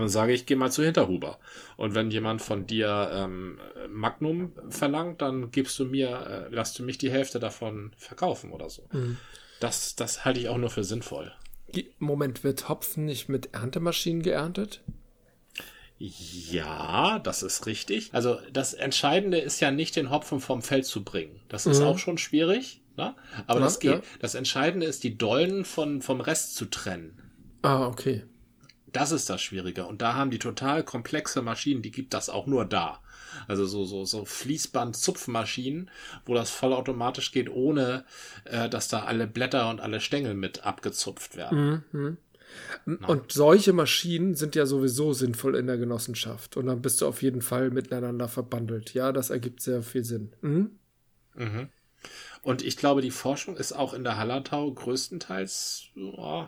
[0.00, 1.38] dann sage ich, geh mal zu Hinterhuber.
[1.76, 6.82] Und wenn jemand von dir ähm, Magnum verlangt, dann gibst du mir, äh, lass du
[6.82, 8.82] mich die Hälfte davon verkaufen oder so.
[8.92, 9.18] Mhm.
[9.60, 11.32] Das, das halte ich auch nur für sinnvoll.
[11.98, 14.82] Moment, wird Hopfen nicht mit Erntemaschinen geerntet?
[15.98, 18.10] Ja, das ist richtig.
[18.12, 21.40] Also das Entscheidende ist ja nicht, den Hopfen vom Feld zu bringen.
[21.48, 21.86] Das ist mhm.
[21.86, 23.14] auch schon schwierig, ne?
[23.46, 23.92] aber ja, das geht.
[23.92, 24.02] Ja.
[24.18, 27.20] Das Entscheidende ist, die Dollen von, vom Rest zu trennen.
[27.62, 28.24] Ah, okay.
[28.94, 29.86] Das ist das Schwierige.
[29.86, 33.00] Und da haben die total komplexe Maschinen, die gibt das auch nur da.
[33.48, 35.90] Also so, so, so Fließband-Zupfmaschinen,
[36.24, 38.04] wo das vollautomatisch geht, ohne
[38.44, 41.84] äh, dass da alle Blätter und alle Stängel mit abgezupft werden.
[41.90, 42.18] Mhm.
[43.06, 46.56] Und solche Maschinen sind ja sowieso sinnvoll in der Genossenschaft.
[46.56, 48.94] Und dann bist du auf jeden Fall miteinander verbandelt.
[48.94, 50.32] Ja, das ergibt sehr viel Sinn.
[50.40, 50.78] Mhm.
[51.34, 51.68] Mhm.
[52.42, 56.46] Und ich glaube, die Forschung ist auch in der Hallertau größtenteils oh,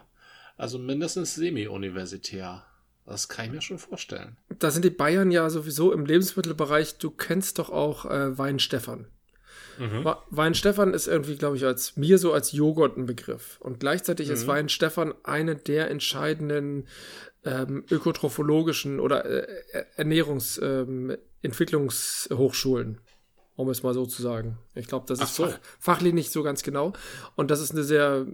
[0.56, 2.64] also mindestens semi-universitär.
[3.04, 4.36] Das kann ich mir schon vorstellen.
[4.58, 6.98] Da sind die Bayern ja sowieso im Lebensmittelbereich.
[6.98, 9.06] Du kennst doch auch äh, Weinstefan.
[9.78, 10.04] Mhm.
[10.30, 13.58] Weinstefan ist irgendwie, glaube ich, als mir so als Joghurt ein Begriff.
[13.60, 14.34] Und gleichzeitig mhm.
[14.34, 16.88] ist Weinstefan eine der entscheidenden
[17.44, 19.46] ähm, ökotrophologischen oder äh,
[19.96, 22.88] Ernährungsentwicklungshochschulen.
[22.88, 22.98] Ähm,
[23.56, 24.58] um es mal so zu sagen.
[24.74, 25.46] Ich glaube, das ist so.
[25.46, 26.92] fach, fachlich nicht so ganz genau.
[27.36, 28.26] Und das ist eine sehr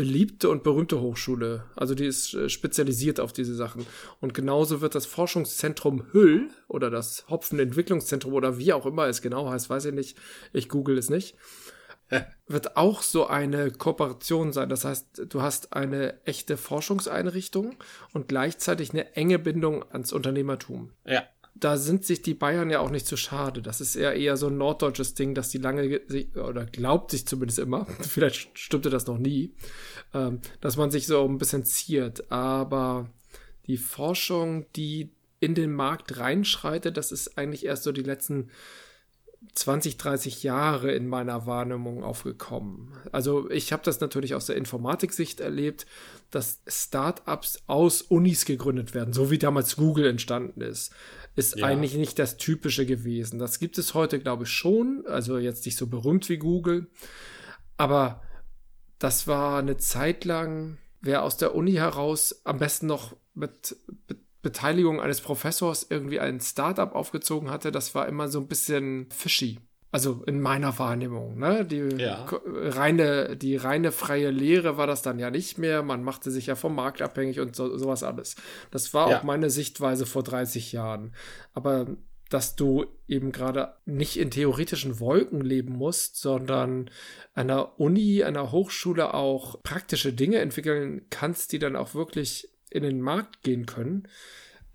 [0.00, 1.64] beliebte und berühmte Hochschule.
[1.76, 3.86] Also die ist äh, spezialisiert auf diese Sachen.
[4.18, 9.50] Und genauso wird das Forschungszentrum Hüll oder das Hopfenentwicklungszentrum oder wie auch immer es genau
[9.50, 10.16] heißt, weiß ich nicht.
[10.54, 11.36] Ich google es nicht.
[12.46, 14.70] wird auch so eine Kooperation sein.
[14.70, 17.76] Das heißt, du hast eine echte Forschungseinrichtung
[18.14, 20.92] und gleichzeitig eine enge Bindung ans Unternehmertum.
[21.04, 23.62] Ja da sind sich die Bayern ja auch nicht so schade.
[23.62, 26.00] Das ist eher eher so ein norddeutsches Ding, dass die lange
[26.34, 29.54] oder glaubt sich zumindest immer, vielleicht stimmte das noch nie,
[30.14, 32.30] ähm, dass man sich so ein bisschen ziert.
[32.30, 33.10] Aber
[33.66, 35.10] die Forschung, die
[35.40, 38.50] in den Markt reinschreitet, das ist eigentlich erst so die letzten
[39.54, 42.92] 20, 30 Jahre in meiner Wahrnehmung aufgekommen.
[43.10, 45.86] Also ich habe das natürlich aus der Informatiksicht erlebt,
[46.30, 50.92] dass Startups aus Unis gegründet werden, so wie damals Google entstanden ist.
[51.40, 51.66] Ist ja.
[51.66, 53.38] eigentlich nicht das Typische gewesen.
[53.38, 55.04] Das gibt es heute, glaube ich, schon.
[55.06, 56.88] Also jetzt nicht so berühmt wie Google.
[57.76, 58.22] Aber
[58.98, 63.76] das war eine Zeit lang, wer aus der Uni heraus am besten noch mit,
[64.08, 69.08] mit Beteiligung eines Professors irgendwie ein Startup aufgezogen hatte, das war immer so ein bisschen
[69.10, 69.60] fishy.
[69.92, 71.64] Also in meiner Wahrnehmung, ne?
[71.64, 72.24] Die ja.
[72.28, 75.82] reine, die reine freie Lehre war das dann ja nicht mehr.
[75.82, 78.36] Man machte sich ja vom Markt abhängig und so, sowas alles.
[78.70, 79.18] Das war ja.
[79.18, 81.12] auch meine Sichtweise vor 30 Jahren.
[81.54, 81.88] Aber
[82.30, 86.88] dass du eben gerade nicht in theoretischen Wolken leben musst, sondern
[87.34, 93.00] einer Uni, einer Hochschule auch praktische Dinge entwickeln kannst, die dann auch wirklich in den
[93.00, 94.06] Markt gehen können,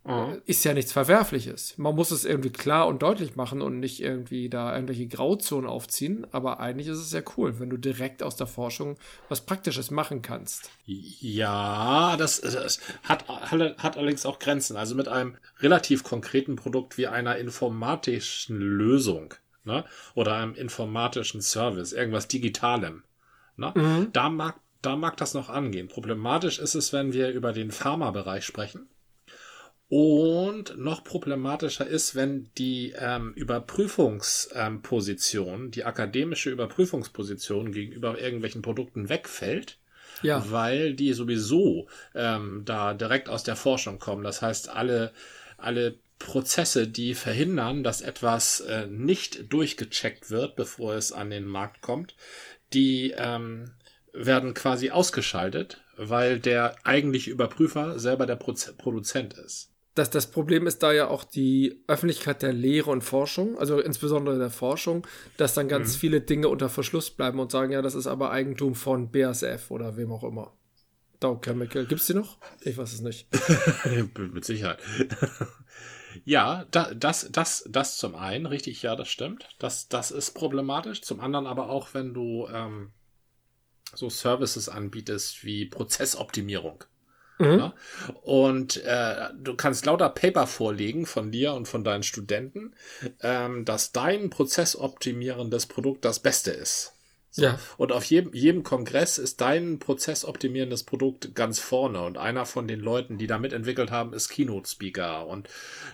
[0.05, 0.41] mhm.
[0.45, 1.77] ist ja nichts Verwerfliches.
[1.77, 6.25] Man muss es irgendwie klar und deutlich machen und nicht irgendwie da irgendwelche Grauzonen aufziehen.
[6.31, 8.97] Aber eigentlich ist es ja cool, wenn du direkt aus der Forschung
[9.29, 10.69] was Praktisches machen kannst.
[10.85, 14.77] Ja, das, das hat, hat allerdings auch Grenzen.
[14.77, 19.85] Also mit einem relativ konkreten Produkt wie einer informatischen Lösung ne?
[20.13, 23.03] oder einem informatischen Service, irgendwas Digitalem.
[23.57, 23.73] Ne?
[23.75, 24.09] Mhm.
[24.13, 25.87] Da mag da mag das noch angehen.
[25.87, 28.87] Problematisch ist es, wenn wir über den Pharmabereich sprechen.
[29.87, 39.09] Und noch problematischer ist, wenn die ähm, Überprüfungsposition, ähm, die akademische Überprüfungsposition gegenüber irgendwelchen Produkten
[39.09, 39.77] wegfällt,
[40.23, 40.43] ja.
[40.49, 44.23] weil die sowieso ähm, da direkt aus der Forschung kommen.
[44.23, 45.11] Das heißt, alle,
[45.57, 51.81] alle Prozesse, die verhindern, dass etwas äh, nicht durchgecheckt wird, bevor es an den Markt
[51.81, 52.15] kommt,
[52.73, 53.69] die ähm,
[54.13, 59.74] werden quasi ausgeschaltet, weil der eigentliche Überprüfer selber der Proz Produzent ist.
[59.95, 64.37] Das, das Problem ist da ja auch die Öffentlichkeit der Lehre und Forschung, also insbesondere
[64.37, 65.99] der Forschung, dass dann ganz mhm.
[65.99, 69.95] viele Dinge unter Verschluss bleiben und sagen, ja, das ist aber Eigentum von BASF oder
[69.95, 70.53] wem auch immer.
[71.21, 71.85] Dow Chemical.
[71.85, 72.37] Gibt's die noch?
[72.61, 73.27] Ich weiß es nicht.
[74.33, 74.79] Mit Sicherheit.
[76.25, 79.47] ja, da, das, das, das zum einen, richtig, ja, das stimmt.
[79.59, 81.01] Das, das ist problematisch.
[81.01, 82.91] Zum anderen aber auch, wenn du ähm,
[83.93, 86.83] so Services anbietest wie Prozessoptimierung.
[87.37, 87.59] Mhm.
[87.59, 87.73] Ja?
[88.21, 92.73] Und äh, du kannst lauter Paper vorlegen von dir und von deinen Studenten,
[93.21, 96.95] ähm, dass dein prozessoptimierendes Produkt das Beste ist.
[97.35, 97.43] So.
[97.43, 97.59] Ja.
[97.75, 102.01] Und auf jedem, jedem Kongress ist dein prozessoptimierendes Produkt ganz vorne.
[102.01, 105.27] Und einer von den Leuten, die da mitentwickelt haben, ist Keynote-Speaker.
[105.27, 105.49] Und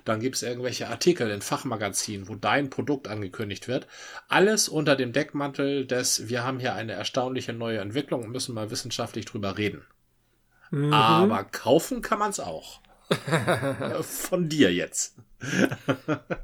[0.05, 3.87] dann gibt es irgendwelche Artikel in Fachmagazinen, wo dein Produkt angekündigt wird.
[4.27, 8.69] Alles unter dem Deckmantel des, wir haben hier eine erstaunliche neue Entwicklung und müssen mal
[8.69, 9.83] wissenschaftlich drüber reden.
[10.71, 10.93] Mhm.
[10.93, 12.81] Aber kaufen kann man es auch.
[14.03, 15.15] von dir jetzt.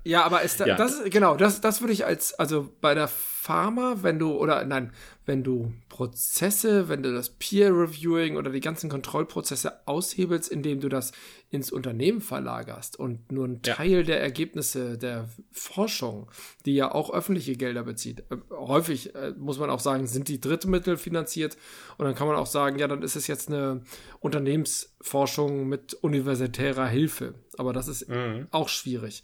[0.03, 0.75] ja, aber ist da, ja.
[0.75, 4.91] das, genau, das, das würde ich als, also bei der Pharma, wenn du, oder nein,
[5.27, 10.87] wenn du Prozesse, wenn du das Peer Reviewing oder die ganzen Kontrollprozesse aushebelst, indem du
[10.87, 11.11] das
[11.49, 14.03] ins Unternehmen verlagerst und nur ein Teil ja.
[14.03, 16.31] der Ergebnisse der Forschung,
[16.65, 20.39] die ja auch öffentliche Gelder bezieht, äh, häufig äh, muss man auch sagen, sind die
[20.39, 21.57] Drittmittel finanziert
[21.97, 23.81] und dann kann man auch sagen, ja, dann ist es jetzt eine
[24.21, 28.47] Unternehmensforschung mit universitärer Hilfe, aber das ist mhm.
[28.51, 29.23] auch schwierig.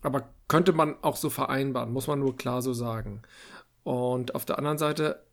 [0.00, 3.22] Aber könnte man auch so vereinbaren, muss man nur klar so sagen.
[3.88, 5.24] Und auf der anderen Seite,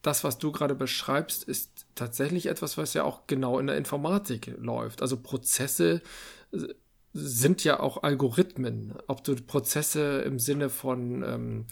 [0.00, 4.54] das, was du gerade beschreibst, ist tatsächlich etwas, was ja auch genau in der Informatik
[4.56, 5.02] läuft.
[5.02, 6.00] Also Prozesse
[7.12, 8.94] sind ja auch Algorithmen.
[9.06, 11.66] Ob du Prozesse im Sinne von ähm,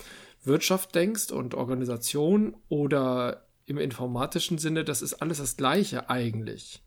[0.45, 6.83] Wirtschaft denkst und Organisation oder im informatischen Sinne, das ist alles das Gleiche eigentlich.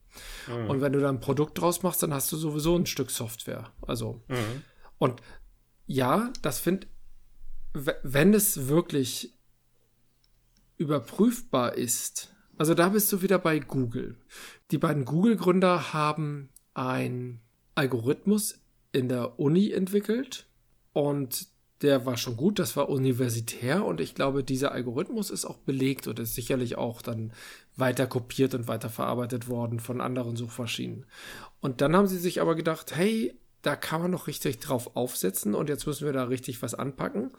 [0.48, 0.70] Mhm.
[0.70, 3.72] Und wenn du da ein Produkt draus machst, dann hast du sowieso ein Stück Software.
[3.88, 4.62] Also, mhm.
[5.00, 5.20] und
[5.88, 6.86] ja, das finde,
[7.74, 9.34] wenn es wirklich
[10.78, 14.18] überprüfbar ist, also da bist du wieder bei Google.
[14.72, 17.42] Die beiden Google-Gründer haben einen
[17.76, 18.60] Algorithmus
[18.92, 20.48] in der Uni entwickelt
[20.94, 21.48] und
[21.82, 26.08] der war schon gut, das war universitär und ich glaube, dieser Algorithmus ist auch belegt
[26.08, 27.34] und ist sicherlich auch dann
[27.76, 31.06] weiter kopiert und weiter verarbeitet worden von anderen Suchmaschinen.
[31.60, 35.54] Und dann haben sie sich aber gedacht, hey, da kann man noch richtig drauf aufsetzen
[35.54, 37.32] und jetzt müssen wir da richtig was anpacken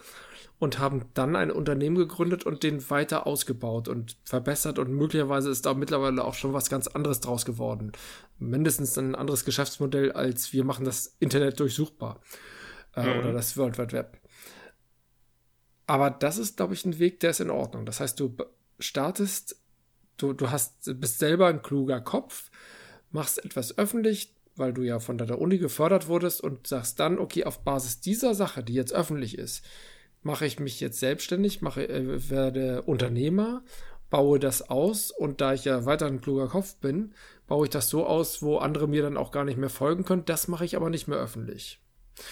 [0.58, 5.66] und haben dann ein Unternehmen gegründet und den weiter ausgebaut und verbessert und möglicherweise ist
[5.66, 7.92] da mittlerweile auch schon was ganz anderes draus geworden.
[8.38, 12.20] Mindestens ein anderes Geschäftsmodell als wir machen das Internet durchsuchbar
[12.94, 13.18] äh, mhm.
[13.18, 14.18] oder das World Wide Web.
[15.87, 17.85] Aber das ist, glaube ich, ein Weg, der ist in Ordnung.
[17.85, 18.37] Das heißt, du
[18.78, 19.61] startest,
[20.16, 22.50] du, du hast, bist selber ein kluger Kopf,
[23.11, 24.32] machst etwas öffentlich,
[24.62, 28.33] weil du ja von deiner Uni gefördert wurdest und sagst dann, okay, auf Basis dieser
[28.37, 29.64] Sache, die jetzt öffentlich ist,
[30.22, 33.64] mache ich mich jetzt selbstständig, mache, äh, werde Unternehmer,
[34.09, 37.12] baue das aus und da ich ja weiter ein kluger Kopf bin,
[37.48, 40.25] baue ich das so aus, wo andere mir dann auch gar nicht mehr folgen können.
[40.27, 41.81] Das mache ich aber nicht mehr öffentlich.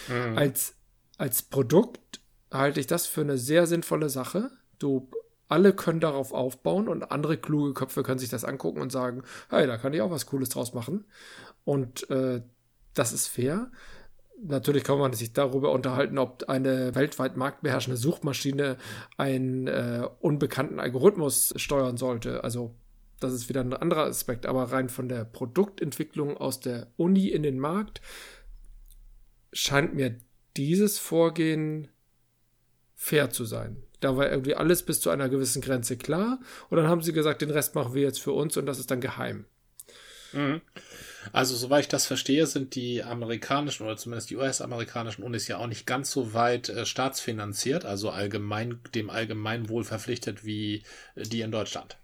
[0.06, 0.38] Mhm.
[0.38, 0.74] Als,
[1.18, 2.20] als Produkt
[2.52, 4.52] halte ich das für eine sehr sinnvolle Sache.
[4.78, 5.10] Du,
[5.48, 9.66] alle können darauf aufbauen und andere kluge Köpfe können sich das angucken und sagen, hey,
[9.66, 11.06] da kann ich auch was Cooles draus machen.
[11.70, 12.42] Und äh,
[12.94, 13.70] das ist fair.
[14.42, 18.76] Natürlich kann man sich darüber unterhalten, ob eine weltweit marktbeherrschende Suchmaschine
[19.16, 22.42] einen äh, unbekannten Algorithmus steuern sollte.
[22.42, 22.74] Also
[23.20, 27.44] das ist wieder ein anderer Aspekt, aber rein von der Produktentwicklung aus der Uni in
[27.44, 28.00] den Markt
[29.52, 30.18] scheint mir
[30.56, 31.86] dieses Vorgehen
[32.96, 33.76] fair zu sein.
[34.00, 37.42] Da war irgendwie alles bis zu einer gewissen Grenze klar und dann haben sie gesagt,
[37.42, 39.44] den Rest machen wir jetzt für uns und das ist dann geheim.
[40.32, 40.60] Mhm.
[41.32, 45.66] Also, soweit ich das verstehe, sind die amerikanischen oder zumindest die US-amerikanischen Unis ja auch
[45.66, 50.82] nicht ganz so weit äh, staatsfinanziert, also allgemein, dem Allgemeinwohl verpflichtet wie
[51.14, 51.96] äh, die in Deutschland.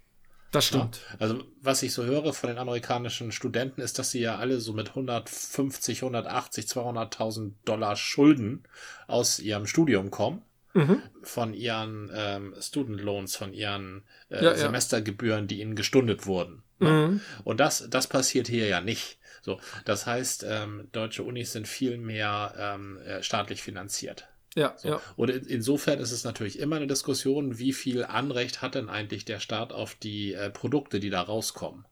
[0.52, 1.00] Das stimmt.
[1.10, 4.60] Ja, also, was ich so höre von den amerikanischen Studenten, ist, dass sie ja alle
[4.60, 8.62] so mit 150, 180, 200.000 Dollar Schulden
[9.06, 10.42] aus ihrem Studium kommen.
[10.72, 11.02] Mhm.
[11.22, 16.62] Von ihren ähm, Student Loans, von ihren äh, ja, Semestergebühren, die ihnen gestundet wurden.
[16.78, 16.90] Ne?
[16.90, 17.20] Mhm.
[17.44, 19.18] Und das, das passiert hier ja nicht.
[19.42, 24.28] So, das heißt, ähm, deutsche Unis sind viel mehr ähm, äh, staatlich finanziert.
[24.56, 24.88] Ja, so.
[24.88, 25.00] ja.
[25.16, 29.38] Und insofern ist es natürlich immer eine Diskussion, wie viel Anrecht hat denn eigentlich der
[29.38, 31.84] Staat auf die äh, Produkte, die da rauskommen.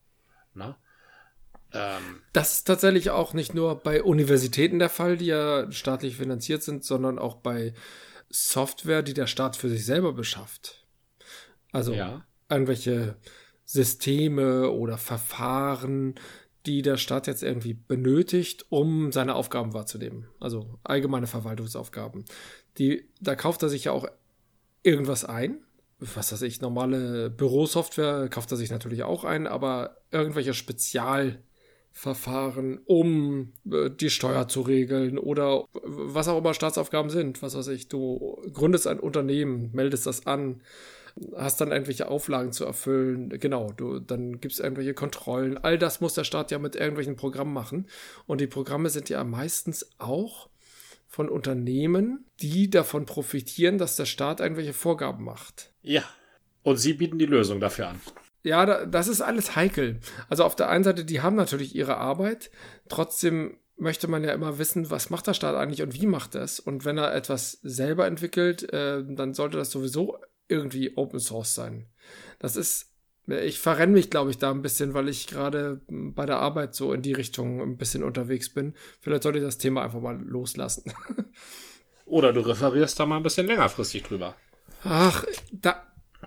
[0.54, 0.78] Na?
[1.72, 6.62] Ähm, das ist tatsächlich auch nicht nur bei Universitäten der Fall, die ja staatlich finanziert
[6.62, 7.74] sind, sondern auch bei
[8.30, 10.86] Software, die der Staat für sich selber beschafft.
[11.70, 12.24] Also ja.
[12.48, 13.16] irgendwelche
[13.64, 16.14] Systeme oder Verfahren,
[16.66, 20.28] die der Staat jetzt irgendwie benötigt, um seine Aufgaben wahrzunehmen.
[20.40, 22.24] Also allgemeine Verwaltungsaufgaben.
[22.78, 24.08] Die, da kauft er sich ja auch
[24.82, 25.58] irgendwas ein.
[25.98, 33.52] Was weiß ich, normale Bürosoftware kauft er sich natürlich auch ein, aber irgendwelche Spezialverfahren, um
[33.70, 37.42] äh, die Steuer zu regeln oder was auch immer Staatsaufgaben sind.
[37.42, 40.62] Was weiß ich, du gründest ein Unternehmen, meldest das an,
[41.36, 43.28] hast dann irgendwelche Auflagen zu erfüllen.
[43.28, 45.58] Genau, du, dann gibt es irgendwelche Kontrollen.
[45.58, 47.86] All das muss der Staat ja mit irgendwelchen Programmen machen.
[48.26, 50.48] Und die Programme sind ja meistens auch
[51.06, 55.72] von Unternehmen, die davon profitieren, dass der Staat irgendwelche Vorgaben macht.
[55.82, 56.02] Ja.
[56.62, 58.00] Und sie bieten die Lösung dafür an.
[58.42, 60.00] Ja, das ist alles heikel.
[60.28, 62.50] Also auf der einen Seite, die haben natürlich ihre Arbeit,
[62.88, 66.42] trotzdem möchte man ja immer wissen, was macht der Staat eigentlich und wie macht er
[66.42, 66.60] es.
[66.60, 71.86] Und wenn er etwas selber entwickelt, äh, dann sollte das sowieso irgendwie Open Source sein.
[72.38, 72.92] Das ist,
[73.26, 76.92] ich verrenne mich, glaube ich, da ein bisschen, weil ich gerade bei der Arbeit so
[76.92, 78.74] in die Richtung ein bisschen unterwegs bin.
[79.00, 80.92] Vielleicht sollte ich das Thema einfach mal loslassen.
[82.06, 84.36] Oder du referierst da mal ein bisschen längerfristig drüber.
[84.82, 85.82] Ach, da,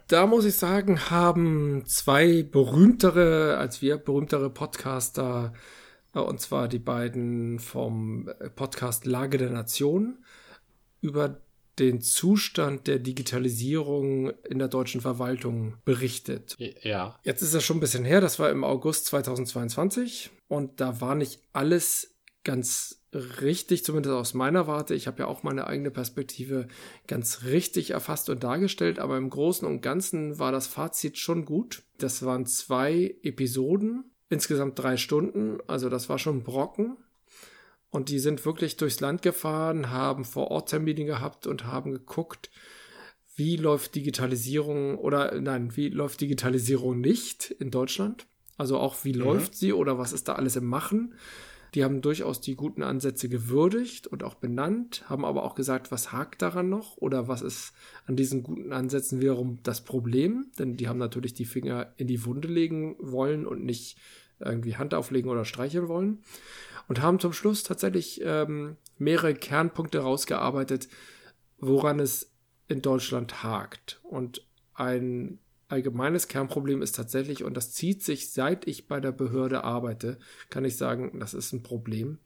[0.08, 5.53] da muss ich sagen, haben zwei berühmtere als wir, berühmtere Podcaster,
[6.13, 10.17] und zwar die beiden vom Podcast Lage der Nation,
[11.01, 11.41] über
[11.80, 16.56] den Zustand der Digitalisierung in der deutschen Verwaltung berichtet.
[16.82, 17.20] Ja.
[17.24, 21.16] Jetzt ist das schon ein bisschen her, das war im August 2022 und da war
[21.16, 24.96] nicht alles ganz richtig, zumindest aus meiner Warte.
[24.96, 26.68] Ich habe ja auch meine eigene Perspektive
[27.08, 31.84] ganz richtig erfasst und dargestellt, aber im Großen und Ganzen war das Fazit schon gut.
[31.98, 36.98] Das waren zwei Episoden, insgesamt drei Stunden, also das war schon Brocken.
[37.89, 42.50] Und die sind wirklich durchs Land gefahren, haben vor Ort Termine gehabt und haben geguckt,
[43.36, 48.26] wie läuft Digitalisierung oder nein, wie läuft Digitalisierung nicht in Deutschland?
[48.58, 49.19] Also auch wie mhm.
[49.19, 51.13] läuft sie oder was ist da alles im Machen?
[51.76, 56.12] Die haben durchaus die guten Ansätze gewürdigt und auch benannt, haben aber auch gesagt, was
[56.12, 57.73] hakt daran noch oder was ist
[58.06, 60.47] an diesen guten Ansätzen wiederum das Problem?
[60.58, 63.97] Denn die haben natürlich die Finger in die Wunde legen wollen und nicht
[64.39, 66.23] irgendwie Hand auflegen oder streicheln wollen
[66.88, 70.88] und haben zum Schluss tatsächlich ähm, mehrere Kernpunkte rausgearbeitet,
[71.59, 72.32] woran es
[72.68, 73.99] in Deutschland hakt.
[74.03, 75.39] Und ein
[75.70, 80.18] allgemeines Kernproblem ist tatsächlich, und das zieht sich, seit ich bei der Behörde arbeite,
[80.49, 82.20] kann ich sagen, das ist ein Problem,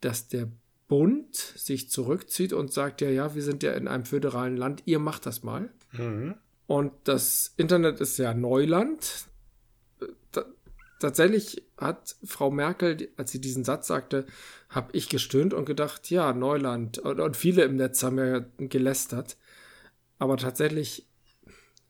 [0.00, 0.48] dass der
[0.86, 4.98] Bund sich zurückzieht und sagt, ja, ja, wir sind ja in einem föderalen Land, ihr
[4.98, 5.70] macht das mal.
[5.92, 6.34] Mhm.
[6.66, 9.28] Und das Internet ist ja Neuland
[10.98, 14.26] tatsächlich hat Frau Merkel, als sie diesen Satz sagte,
[14.68, 16.98] habe ich gestöhnt und gedacht, ja, Neuland.
[16.98, 19.36] Und, viele im Netz haben ja gelästert.
[20.18, 21.06] Aber tatsächlich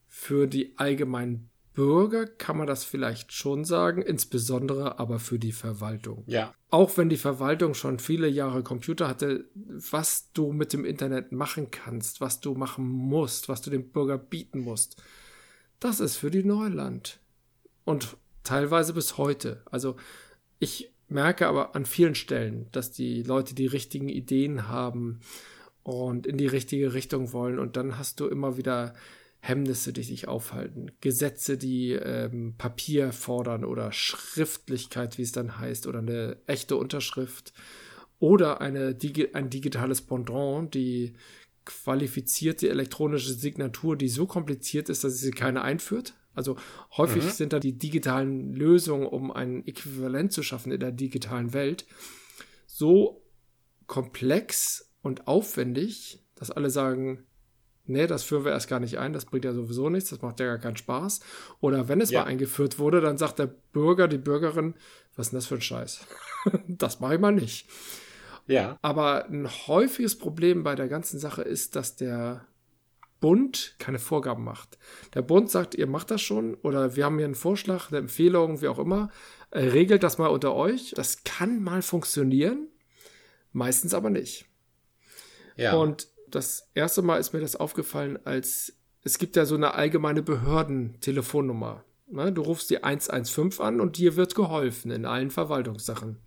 [0.06, 6.24] für die allgemeinen Bürger kann man das vielleicht schon sagen, insbesondere aber für die Verwaltung.
[6.26, 6.52] Ja.
[6.70, 11.70] Auch wenn die Verwaltung schon viele Jahre Computer hatte, was du mit dem Internet machen
[11.70, 15.00] kannst, was du machen musst, was du dem Bürger bieten musst,
[15.78, 17.20] das ist für die Neuland.
[17.84, 19.62] Und teilweise bis heute.
[19.70, 19.96] Also
[20.58, 25.20] ich merke aber an vielen Stellen, dass die Leute die richtigen Ideen haben
[25.82, 27.58] und in die richtige Richtung wollen.
[27.58, 28.94] Und dann hast du immer wieder
[29.40, 35.86] Hemmnisse, die sich aufhalten, Gesetze, die ähm, Papier fordern oder Schriftlichkeit, wie es dann heißt,
[35.86, 37.52] oder eine echte Unterschrift
[38.18, 38.96] oder eine,
[39.32, 41.14] ein digitales Pendant, die
[41.64, 46.14] qualifizierte elektronische Signatur, die so kompliziert ist, dass sie keine einführt.
[46.38, 46.56] Also
[46.96, 47.30] häufig mhm.
[47.30, 51.84] sind da die digitalen Lösungen, um ein Äquivalent zu schaffen in der digitalen Welt,
[52.66, 53.22] so
[53.86, 57.26] komplex und aufwendig, dass alle sagen,
[57.84, 60.38] nee, das führen wir erst gar nicht ein, das bringt ja sowieso nichts, das macht
[60.40, 61.20] ja gar keinen Spaß.
[61.60, 62.20] Oder wenn es ja.
[62.20, 64.74] mal eingeführt wurde, dann sagt der Bürger, die Bürgerin,
[65.16, 66.06] was ist denn das für ein Scheiß?
[66.68, 67.68] das mache ich mal nicht.
[68.46, 68.78] Ja.
[68.80, 72.46] Aber ein häufiges Problem bei der ganzen Sache ist, dass der
[73.20, 74.78] Bund keine Vorgaben macht.
[75.14, 78.60] Der Bund sagt, ihr macht das schon oder wir haben hier einen Vorschlag, eine Empfehlung,
[78.60, 79.10] wie auch immer.
[79.50, 80.92] Äh, regelt das mal unter euch.
[80.94, 82.68] Das kann mal funktionieren,
[83.52, 84.46] meistens aber nicht.
[85.56, 85.74] Ja.
[85.74, 90.22] Und das erste Mal ist mir das aufgefallen, als es gibt ja so eine allgemeine
[90.22, 91.84] Behördentelefonnummer.
[92.10, 92.32] Ne?
[92.32, 96.18] Du rufst die 115 an und dir wird geholfen in allen Verwaltungssachen.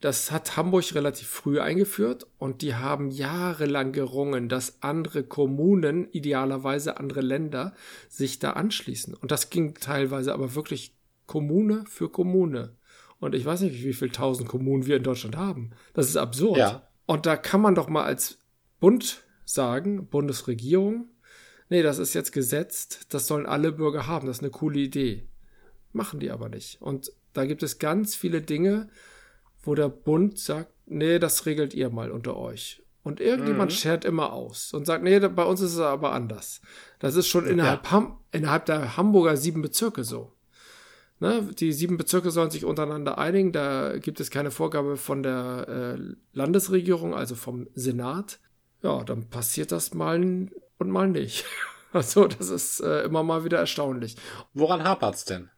[0.00, 6.98] Das hat Hamburg relativ früh eingeführt und die haben jahrelang gerungen, dass andere Kommunen, idealerweise
[6.98, 7.74] andere Länder,
[8.08, 9.12] sich da anschließen.
[9.12, 10.94] Und das ging teilweise aber wirklich
[11.26, 12.76] Kommune für Kommune.
[13.18, 15.72] Und ich weiß nicht, wie viele tausend Kommunen wir in Deutschland haben.
[15.92, 16.56] Das ist absurd.
[16.56, 16.88] Ja.
[17.04, 18.38] Und da kann man doch mal als
[18.80, 21.10] Bund sagen, Bundesregierung,
[21.68, 25.28] nee, das ist jetzt gesetzt, das sollen alle Bürger haben, das ist eine coole Idee.
[25.92, 26.80] Machen die aber nicht.
[26.80, 28.88] Und da gibt es ganz viele Dinge,
[29.62, 32.82] wo der Bund sagt, nee, das regelt ihr mal unter euch.
[33.02, 33.74] Und irgendjemand mhm.
[33.74, 36.60] schert immer aus und sagt, nee, bei uns ist es aber anders.
[36.98, 37.90] Das ist schon innerhalb, ja.
[37.92, 40.32] Ham innerhalb der Hamburger sieben Bezirke so.
[41.18, 43.52] Ne, die sieben Bezirke sollen sich untereinander einigen.
[43.52, 48.38] Da gibt es keine Vorgabe von der äh, Landesregierung, also vom Senat
[48.82, 50.16] ja, dann passiert das mal
[50.78, 51.44] und mal nicht.
[51.92, 54.14] Also, das ist äh, immer mal wieder erstaunlich.
[54.54, 55.50] Woran hapert's denn?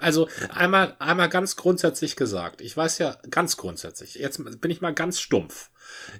[0.00, 2.60] Also einmal, einmal ganz grundsätzlich gesagt.
[2.60, 4.14] Ich weiß ja ganz grundsätzlich.
[4.14, 5.70] Jetzt bin ich mal ganz stumpf.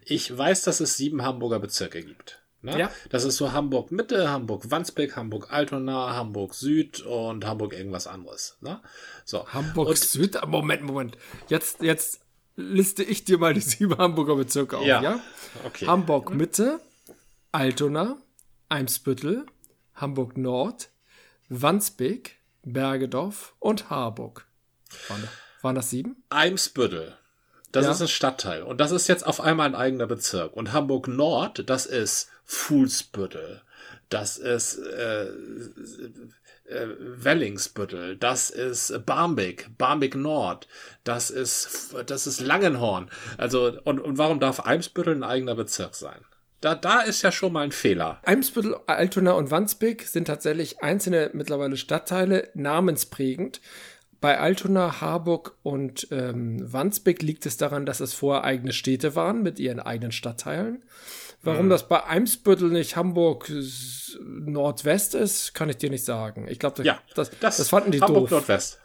[0.05, 2.43] Ich weiß, dass es sieben Hamburger Bezirke gibt.
[2.63, 2.79] Ne?
[2.79, 2.91] Ja.
[3.11, 8.57] Das ist so Hamburg Mitte, Hamburg Wandsbek, Hamburg Altona, Hamburg Süd und Hamburg irgendwas anderes.
[8.61, 8.81] Ne?
[9.25, 9.47] So.
[9.49, 10.39] Hamburg und, Süd.
[10.47, 11.19] Moment, Moment.
[11.49, 12.23] Jetzt, jetzt
[12.57, 15.03] liste ich dir mal die sieben Hamburger Bezirke auf, ja?
[15.03, 15.21] ja?
[15.65, 15.87] Okay.
[15.87, 16.81] Hamburg Mitte,
[17.53, 18.17] Altona,
[18.69, 19.47] Eimsbüttel,
[19.95, 20.89] Hamburg Nord,
[21.49, 24.47] Wandsbek, Bergedorf und Harburg.
[25.09, 25.29] Waren,
[25.63, 26.23] waren das sieben?
[26.31, 27.17] Eimsbüttel.
[27.73, 27.93] Das ja.
[27.93, 28.63] ist ein Stadtteil.
[28.63, 30.55] Und das ist jetzt auf einmal ein eigener Bezirk.
[30.55, 33.63] Und Hamburg Nord, das ist Fuhlsbüttel.
[34.09, 35.27] Das ist äh,
[36.67, 40.69] äh, Wellingsbüttel, das ist Barmbek, Barmbek Nord,
[41.05, 43.11] das ist, das ist Langenhorn.
[43.39, 46.25] Also, und, und warum darf Eimsbüttel ein eigener Bezirk sein?
[46.65, 48.21] Da, da ist ja schon mal ein Fehler.
[48.23, 53.61] Eimsbüttel, Altona und Wandsbek sind tatsächlich einzelne mittlerweile Stadtteile, namensprägend.
[54.23, 59.43] Bei Altona, Harburg und ähm, Wandsbek liegt es daran, dass es vorher eigene Städte waren
[59.43, 60.83] mit ihren eigenen Stadtteilen.
[61.43, 61.71] Warum mhm.
[61.71, 63.53] das bei Eimsbüttel nicht Hamburg
[64.23, 66.47] Nordwest ist, kann ich dir nicht sagen.
[66.49, 68.31] Ich glaube, das, ja, das, das, das, fanden die Hamburg doof.
[68.31, 68.79] Nordwest.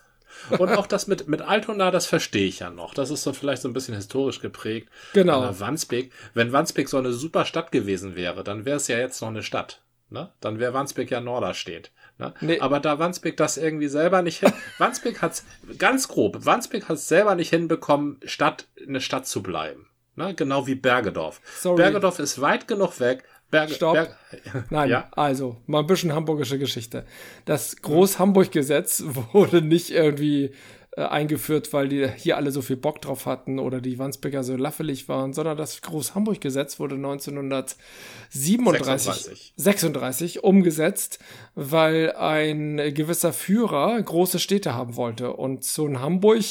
[0.50, 2.94] Und auch das mit, mit Altona, das verstehe ich ja noch.
[2.94, 4.90] Das ist so vielleicht so ein bisschen historisch geprägt.
[5.14, 5.42] Genau.
[5.42, 9.22] Aber Wandsbek, wenn Wandsbek so eine super Stadt gewesen wäre, dann wäre es ja jetzt
[9.22, 9.82] noch eine Stadt.
[10.10, 10.32] Ne?
[10.40, 11.92] Dann wäre Wandsbek ja Norderstedt.
[12.18, 12.34] Ne?
[12.42, 12.60] Nee.
[12.60, 15.46] Aber da Wandsbek das irgendwie selber nicht hin, Wandsbek hat's,
[15.78, 19.88] ganz grob, Wandsbek hat es selber nicht hinbekommen, Stadt, eine Stadt zu bleiben.
[20.16, 20.34] Ne?
[20.36, 21.42] Genau wie Bergedorf.
[21.60, 21.78] Sorry.
[21.78, 23.24] Bergedorf ist weit genug weg.
[23.52, 23.94] Berg, Stopp.
[23.94, 24.16] Berg,
[24.70, 25.08] Nein, ja?
[25.12, 27.06] also mal ein bisschen hamburgische Geschichte.
[27.46, 30.52] Das Groß-Hamburg-Gesetz wurde nicht irgendwie
[30.98, 34.56] äh, eingeführt, weil die hier alle so viel Bock drauf hatten oder die Wandsbeker so
[34.56, 41.20] laffelig waren, sondern das Groß-Hamburg-Gesetz wurde 1937 36 umgesetzt,
[41.54, 46.44] weil ein gewisser Führer große Städte haben wollte und so ein Hamburg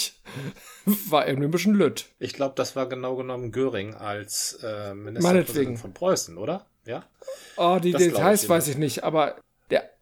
[0.85, 2.07] war irgendwie ein bisschen lütt.
[2.21, 6.65] Ich glaube, das war genau genommen Göring als äh, Ministerpräsident von Preußen, oder?
[6.85, 7.03] Ja.
[7.57, 9.35] Oh, die das Details ich weiß ich nicht, aber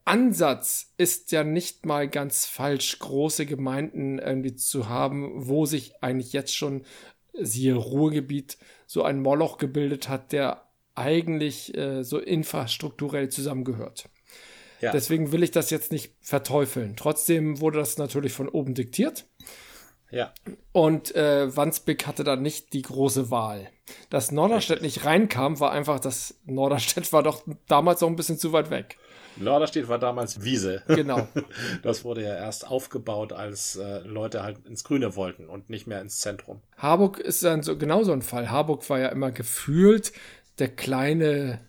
[0.07, 6.32] Ansatz ist ja nicht mal ganz falsch, große Gemeinden irgendwie zu haben, wo sich eigentlich
[6.32, 6.84] jetzt schon,
[7.32, 14.09] siehe Ruhrgebiet, so ein Moloch gebildet hat, der eigentlich äh, so infrastrukturell zusammengehört.
[14.80, 14.92] Ja.
[14.92, 16.94] Deswegen will ich das jetzt nicht verteufeln.
[16.96, 19.26] Trotzdem wurde das natürlich von oben diktiert.
[20.11, 20.32] Ja.
[20.72, 23.68] Und äh, Wandsbek hatte da nicht die große Wahl.
[24.09, 28.52] Dass Norderstedt nicht reinkam, war einfach, dass Norderstedt war doch damals noch ein bisschen zu
[28.52, 28.98] weit weg.
[29.37, 30.82] Norderstedt war damals Wiese.
[30.89, 31.28] Genau.
[31.82, 36.01] Das wurde ja erst aufgebaut, als äh, Leute halt ins Grüne wollten und nicht mehr
[36.01, 36.61] ins Zentrum.
[36.76, 38.51] Harburg ist dann so genauso ein Fall.
[38.51, 40.12] Harburg war ja immer gefühlt
[40.59, 41.61] der kleine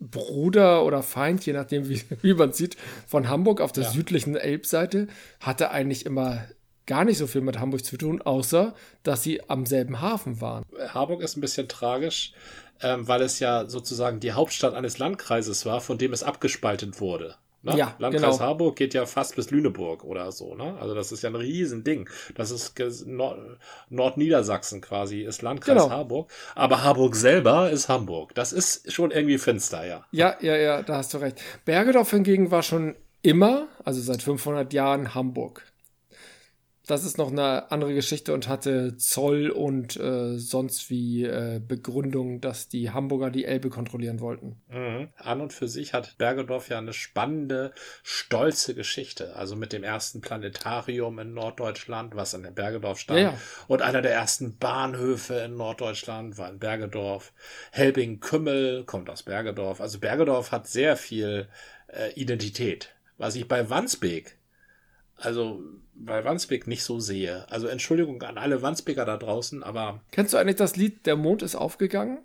[0.00, 3.90] Bruder oder Feind, je nachdem, wie, wie man sieht, von Hamburg auf der ja.
[3.90, 5.08] südlichen Elbseite,
[5.40, 6.44] hatte eigentlich immer
[6.86, 10.64] gar nicht so viel mit Hamburg zu tun, außer dass sie am selben Hafen waren.
[10.88, 12.34] Harburg ist ein bisschen tragisch,
[12.82, 17.36] ähm, weil es ja sozusagen die Hauptstadt eines Landkreises war, von dem es abgespaltet wurde.
[17.64, 17.78] Ne?
[17.78, 18.40] Ja, Landkreis genau.
[18.40, 20.54] Harburg geht ja fast bis Lüneburg oder so.
[20.54, 20.76] Ne?
[20.80, 22.08] Also das ist ja ein Riesending.
[22.34, 23.38] Das ist Nord
[23.88, 25.90] Nordniedersachsen quasi, ist Landkreis genau.
[25.90, 26.30] Harburg.
[26.54, 28.34] Aber Harburg selber ist Hamburg.
[28.34, 30.04] Das ist schon irgendwie finster, ja.
[30.12, 31.40] Ja, ja, ja, da hast du recht.
[31.64, 35.62] Bergedorf hingegen war schon immer, also seit 500 Jahren Hamburg
[36.86, 42.42] das ist noch eine andere Geschichte und hatte Zoll und äh, sonst wie äh, Begründung,
[42.42, 44.60] dass die Hamburger die Elbe kontrollieren wollten.
[44.68, 45.08] Mhm.
[45.16, 47.72] An und für sich hat Bergedorf ja eine spannende,
[48.02, 49.34] stolze Geschichte.
[49.34, 53.20] Also mit dem ersten Planetarium in Norddeutschland, was in der Bergedorf stand.
[53.20, 53.38] Ja, ja.
[53.66, 57.32] Und einer der ersten Bahnhöfe in Norddeutschland war in Bergedorf.
[57.72, 59.80] Helbing-Kümmel kommt aus Bergedorf.
[59.80, 61.48] Also Bergedorf hat sehr viel
[61.88, 62.90] äh, Identität.
[63.16, 64.36] Was ich bei Wandsbek
[65.16, 65.62] also
[65.94, 67.46] bei Wandsbek nicht so sehe.
[67.50, 70.00] Also Entschuldigung an alle Wandsbeker da draußen, aber.
[70.10, 72.18] Kennst du eigentlich das Lied Der Mond ist aufgegangen?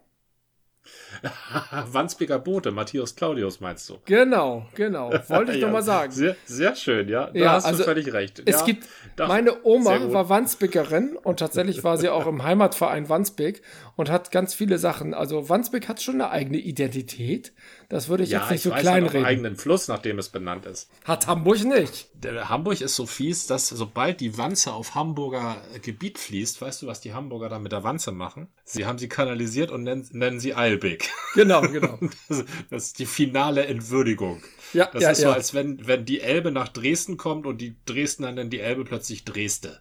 [1.92, 3.98] Wandsbeker Boote, Matthias Claudius meinst du?
[4.06, 5.12] Genau, genau.
[5.28, 6.12] Wollte ich ja, mal sagen.
[6.12, 7.28] Sehr, sehr schön, ja.
[7.28, 8.42] Da ja, hast also du völlig recht.
[8.46, 8.88] Es ja, gibt,
[9.18, 13.62] meine Oma war Wandsbekerin und tatsächlich war sie auch im Heimatverein Wandsbek
[13.96, 15.14] und hat ganz viele Sachen.
[15.14, 17.54] Also Wandsbek hat schon eine eigene Identität.
[17.90, 19.18] Das würde ich ja, jetzt nicht so klein reden.
[19.18, 20.92] einen eigenen Fluss, nachdem es benannt ist.
[21.06, 22.10] Hat Hamburg nicht.
[22.14, 26.88] Der, Hamburg ist so fies, dass sobald die Wanze auf Hamburger Gebiet fließt, weißt du,
[26.88, 28.48] was die Hamburger da mit der Wanze machen?
[28.64, 31.10] Sie haben sie kanalisiert und nennen, nennen sie Eilbek.
[31.34, 31.98] Genau, genau.
[32.28, 34.44] Das, das ist die finale Entwürdigung.
[34.74, 35.34] Ja, das ja, ist so, ja.
[35.34, 39.26] als wenn, wenn die Elbe nach Dresden kommt und die Dresdner nennen die Elbe plötzlich
[39.26, 39.80] Dresde.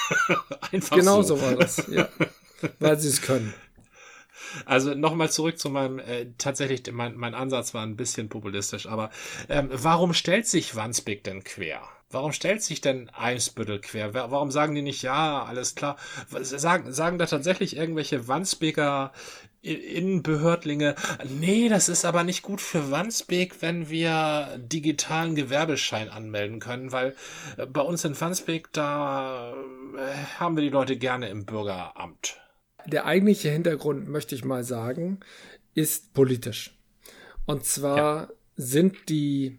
[0.72, 1.36] Einfach genau so.
[1.36, 2.08] so war das, ja.
[2.80, 3.54] Weil sie es können.
[4.64, 9.10] Also nochmal zurück zu meinem, äh, tatsächlich, mein, mein Ansatz war ein bisschen populistisch, aber
[9.48, 11.82] ähm, warum stellt sich Wandsbek denn quer?
[12.10, 14.14] Warum stellt sich denn Eimsbüttel quer?
[14.14, 15.96] Warum sagen die nicht, ja, alles klar?
[16.40, 19.12] Sagen, sagen da tatsächlich irgendwelche Wandsbeker
[19.62, 20.94] Innenbehördlinge,
[21.28, 27.16] nee, das ist aber nicht gut für Wandsbek, wenn wir digitalen Gewerbeschein anmelden können, weil
[27.56, 29.52] äh, bei uns in Wandsbek, da
[29.96, 32.38] äh, haben wir die Leute gerne im Bürgeramt
[32.86, 35.20] der eigentliche Hintergrund, möchte ich mal sagen,
[35.74, 36.76] ist politisch.
[37.44, 38.32] Und zwar ja.
[38.56, 39.58] sind die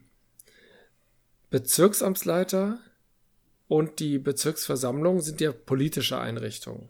[1.49, 2.79] Bezirksamtsleiter
[3.67, 6.89] und die Bezirksversammlung sind ja politische Einrichtungen.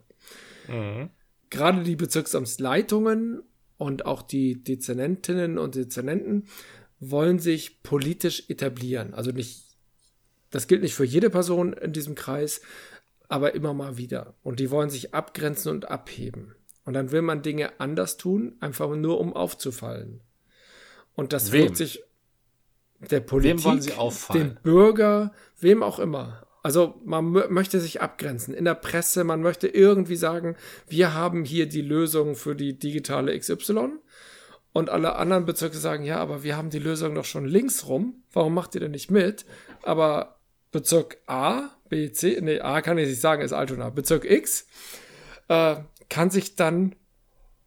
[0.68, 1.10] Mhm.
[1.50, 3.42] Gerade die Bezirksamtsleitungen
[3.76, 6.48] und auch die Dezernentinnen und Dezernenten
[7.00, 9.14] wollen sich politisch etablieren.
[9.14, 9.64] Also nicht,
[10.50, 12.60] das gilt nicht für jede Person in diesem Kreis,
[13.28, 14.34] aber immer mal wieder.
[14.42, 16.54] Und die wollen sich abgrenzen und abheben.
[16.84, 20.22] Und dann will man Dinge anders tun, einfach nur um aufzufallen.
[21.14, 21.64] Und das wem?
[21.64, 22.02] wirkt sich
[22.98, 24.54] der Politik, wem wollen sie auffallen?
[24.54, 26.46] dem Bürger, wem auch immer.
[26.62, 30.56] Also man möchte sich abgrenzen in der Presse, man möchte irgendwie sagen,
[30.88, 33.98] wir haben hier die Lösung für die digitale XY
[34.72, 38.22] und alle anderen Bezirke sagen, ja, aber wir haben die Lösung doch schon links rum,
[38.32, 39.46] warum macht ihr denn nicht mit?
[39.82, 40.40] Aber
[40.72, 43.90] Bezirk A B, C, nee, A kann ich nicht sagen, ist Altona.
[43.90, 44.66] Bezirk X
[45.48, 45.76] äh,
[46.08, 46.94] kann sich dann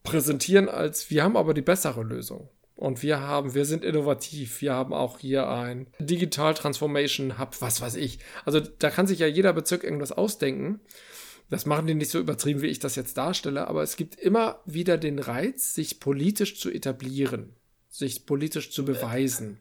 [0.04, 2.50] präsentieren als, wir haben aber die bessere Lösung.
[2.76, 4.62] Und wir haben, wir sind innovativ.
[4.62, 8.18] Wir haben auch hier ein Digital Transformation Hub, was weiß ich.
[8.44, 10.80] Also da kann sich ja jeder Bezirk irgendwas ausdenken.
[11.52, 14.62] Das machen die nicht so übertrieben, wie ich das jetzt darstelle, aber es gibt immer
[14.66, 17.54] wieder den Reiz, sich politisch zu etablieren,
[17.90, 19.60] sich politisch zu beweisen.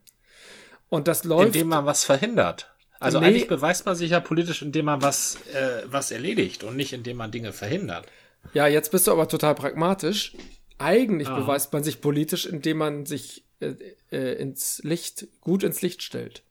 [0.88, 1.48] Und das läuft.
[1.48, 2.69] Indem man was verhindert.
[3.00, 3.26] Also nee.
[3.26, 7.16] eigentlich beweist man sich ja politisch, indem man was, äh, was erledigt und nicht indem
[7.16, 8.06] man Dinge verhindert.
[8.52, 10.36] Ja, jetzt bist du aber total pragmatisch.
[10.78, 11.38] Eigentlich ah.
[11.38, 13.74] beweist man sich politisch, indem man sich äh,
[14.12, 16.42] äh, ins Licht, gut ins Licht stellt.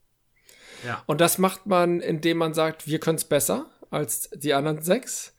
[0.85, 1.03] Ja.
[1.05, 5.35] Und das macht man, indem man sagt, wir können es besser als die anderen sechs.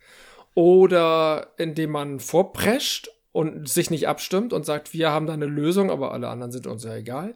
[0.55, 5.91] Oder indem man vorprescht und sich nicht abstimmt und sagt, wir haben da eine Lösung,
[5.91, 7.35] aber alle anderen sind uns ja egal.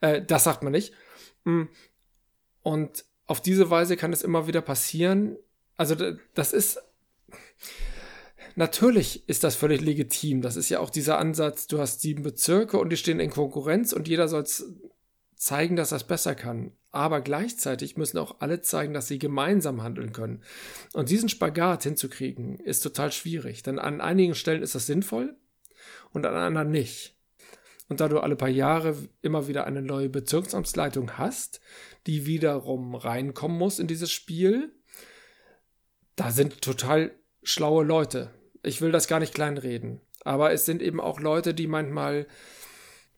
[0.00, 0.92] Äh, das sagt man nicht.
[2.62, 5.36] Und auf diese Weise kann es immer wieder passieren.
[5.76, 5.94] Also
[6.34, 6.80] das ist
[8.56, 10.42] natürlich ist das völlig legitim.
[10.42, 13.92] Das ist ja auch dieser Ansatz, du hast sieben Bezirke und die stehen in Konkurrenz
[13.92, 14.44] und jeder soll
[15.36, 16.72] zeigen, dass das besser kann.
[16.90, 20.42] Aber gleichzeitig müssen auch alle zeigen, dass sie gemeinsam handeln können.
[20.94, 23.62] Und diesen Spagat hinzukriegen, ist total schwierig.
[23.62, 25.36] Denn an einigen Stellen ist das sinnvoll
[26.12, 27.14] und an anderen nicht.
[27.88, 31.60] Und da du alle paar Jahre immer wieder eine neue Bezirksamtsleitung hast,
[32.06, 34.72] die wiederum reinkommen muss in dieses Spiel,
[36.16, 38.30] da sind total schlaue Leute.
[38.62, 40.00] Ich will das gar nicht kleinreden.
[40.24, 42.26] Aber es sind eben auch Leute, die manchmal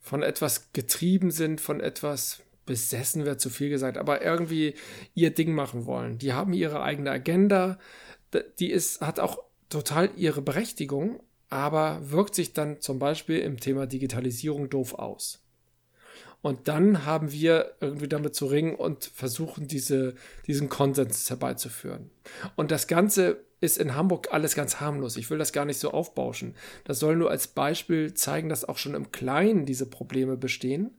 [0.01, 4.75] von etwas getrieben sind, von etwas besessen wird zu viel gesagt, aber irgendwie
[5.15, 6.19] ihr Ding machen wollen.
[6.19, 7.79] Die haben ihre eigene Agenda,
[8.59, 13.87] die ist, hat auch total ihre Berechtigung, aber wirkt sich dann zum Beispiel im Thema
[13.87, 15.43] Digitalisierung doof aus.
[16.43, 20.15] Und dann haben wir irgendwie damit zu ringen und versuchen, diese,
[20.47, 22.11] diesen Konsens herbeizuführen.
[22.57, 25.17] Und das Ganze ist in Hamburg alles ganz harmlos.
[25.17, 26.55] Ich will das gar nicht so aufbauschen.
[26.85, 30.91] Das soll nur als Beispiel zeigen, dass auch schon im Kleinen diese Probleme bestehen,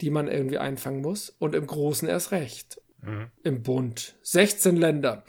[0.00, 1.30] die man irgendwie einfangen muss.
[1.38, 2.80] Und im Großen erst recht.
[3.02, 3.30] Mhm.
[3.42, 4.14] Im Bund.
[4.22, 5.24] 16 Länder.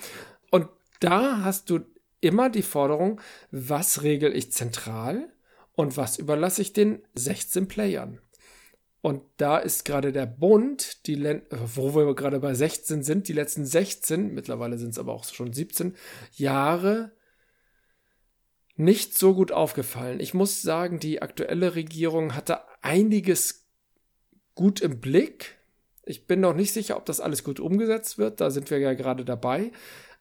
[0.52, 0.68] Und
[1.00, 1.80] da hast du
[2.22, 3.20] immer die Forderung,
[3.50, 5.34] was regel ich zentral
[5.74, 8.20] und was überlasse ich den 16 Playern.
[9.04, 13.34] Und da ist gerade der Bund, die Län wo wir gerade bei 16 sind, die
[13.34, 15.98] letzten 16, mittlerweile sind es aber auch schon 17
[16.32, 17.12] Jahre
[18.78, 20.22] nicht so gut aufgefallen.
[20.22, 23.68] Ich muss sagen, die aktuelle Regierung hatte einiges
[24.56, 25.58] gut im Blick.
[26.06, 28.40] Ich bin noch nicht sicher, ob das alles gut umgesetzt wird.
[28.40, 29.74] Da sind wir ja gerade dabei.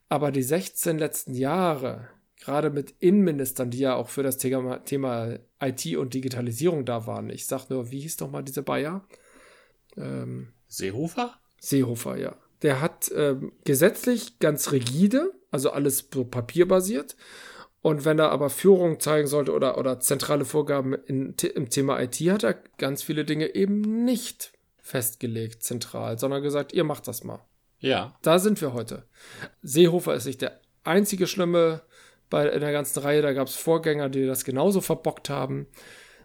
[0.08, 2.08] Aber die 16 letzten Jahre,
[2.40, 7.30] gerade mit Innenministern, die ja auch für das Thema, Thema IT und Digitalisierung da waren.
[7.30, 9.04] Ich sag nur, wie hieß doch mal diese Bayer?
[9.96, 11.34] Ähm, Seehofer?
[11.60, 12.36] Seehofer, ja.
[12.62, 17.16] Der hat ähm, gesetzlich ganz rigide, also alles so papierbasiert.
[17.80, 22.16] Und wenn er aber Führung zeigen sollte oder, oder zentrale Vorgaben in, im Thema IT,
[22.20, 27.40] hat er ganz viele Dinge eben nicht festgelegt zentral, sondern gesagt, ihr macht das mal.
[27.80, 28.14] Ja.
[28.22, 29.04] Da sind wir heute.
[29.62, 31.82] Seehofer ist nicht der einzige schlimme
[32.32, 35.66] bei, in der ganzen Reihe, da gab es Vorgänger, die das genauso verbockt haben,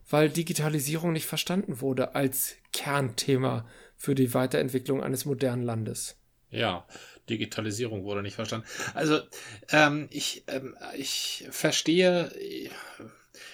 [0.09, 6.15] weil Digitalisierung nicht verstanden wurde als Kernthema für die Weiterentwicklung eines modernen Landes.
[6.49, 6.87] Ja,
[7.29, 8.65] Digitalisierung wurde nicht verstanden.
[8.93, 9.19] Also
[9.69, 12.31] ähm, ich, ähm, ich verstehe,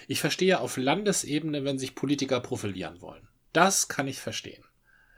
[0.08, 3.28] ich verstehe auf Landesebene, wenn sich Politiker profilieren wollen.
[3.52, 4.64] Das kann ich verstehen.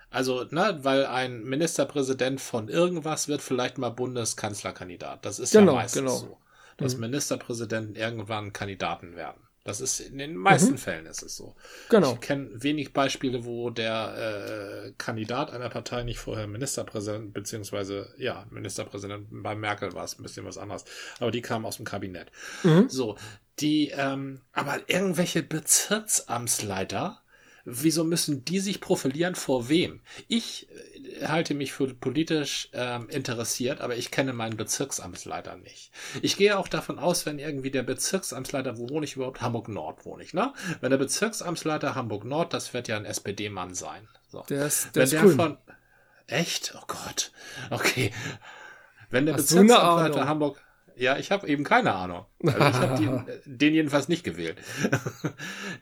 [0.10, 5.26] Also, ne, weil ein Ministerpräsident von irgendwas wird vielleicht mal Bundeskanzlerkandidat.
[5.26, 6.16] Das ist genau, ja meistens genau.
[6.16, 6.38] so
[6.78, 7.02] dass mhm.
[7.02, 9.42] Ministerpräsidenten irgendwann Kandidaten werden.
[9.66, 10.78] Das ist in den meisten mhm.
[10.78, 11.56] Fällen ist es so.
[11.90, 12.14] Genau.
[12.14, 18.46] Ich kenne wenig Beispiele, wo der äh, Kandidat einer Partei nicht vorher Ministerpräsident beziehungsweise ja
[18.52, 20.86] Ministerpräsident bei Merkel war es ein bisschen was anderes,
[21.20, 22.32] aber die kam aus dem Kabinett.
[22.62, 22.90] Mhm.
[22.90, 23.18] So
[23.60, 27.22] die, ähm, aber irgendwelche Bezirksamtsleiter
[27.66, 30.02] wieso müssen die sich profilieren vor wem?
[30.28, 30.68] Ich
[31.20, 35.92] äh, halte mich für politisch ähm, interessiert, aber ich kenne meinen Bezirksamtsleiter nicht.
[36.22, 39.42] Ich gehe auch davon aus, wenn irgendwie der Bezirksamtsleiter, wo wohne ich überhaupt?
[39.42, 40.54] Hamburg Nord wohne ich, ne?
[40.80, 44.08] Wenn der Bezirksamtsleiter Hamburg Nord, das wird ja ein SPD-Mann sein.
[44.30, 44.44] So.
[44.50, 45.36] Der ist, der wenn ist der grün.
[45.36, 45.58] von
[46.28, 46.74] Echt?
[46.76, 47.32] Oh Gott.
[47.70, 48.12] Okay.
[49.10, 50.62] Wenn der Hast Bezirksamtsleiter Hamburg
[50.98, 52.26] ja, ich habe eben keine Ahnung.
[52.44, 54.58] Also ich habe den, den jedenfalls nicht gewählt.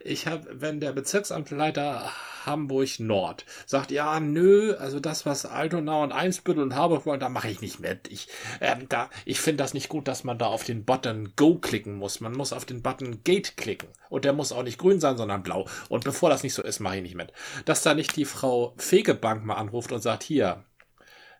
[0.06, 2.10] Ich habe, wenn der Bezirksamtleiter
[2.44, 7.30] Hamburg Nord sagt, ja, nö, also das, was Altona und Einsbüttel und Harburg wollen, da
[7.30, 8.08] mache ich nicht mit.
[8.10, 8.28] Ich,
[8.60, 11.94] ähm, da, ich finde das nicht gut, dass man da auf den Button Go klicken
[11.94, 12.20] muss.
[12.20, 13.88] Man muss auf den Button Gate klicken.
[14.10, 15.66] Und der muss auch nicht grün sein, sondern blau.
[15.88, 17.32] Und bevor das nicht so ist, mache ich nicht mit.
[17.64, 20.64] Dass da nicht die Frau Fegebank mal anruft und sagt, hier,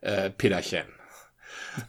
[0.01, 0.87] äh, Peterchen,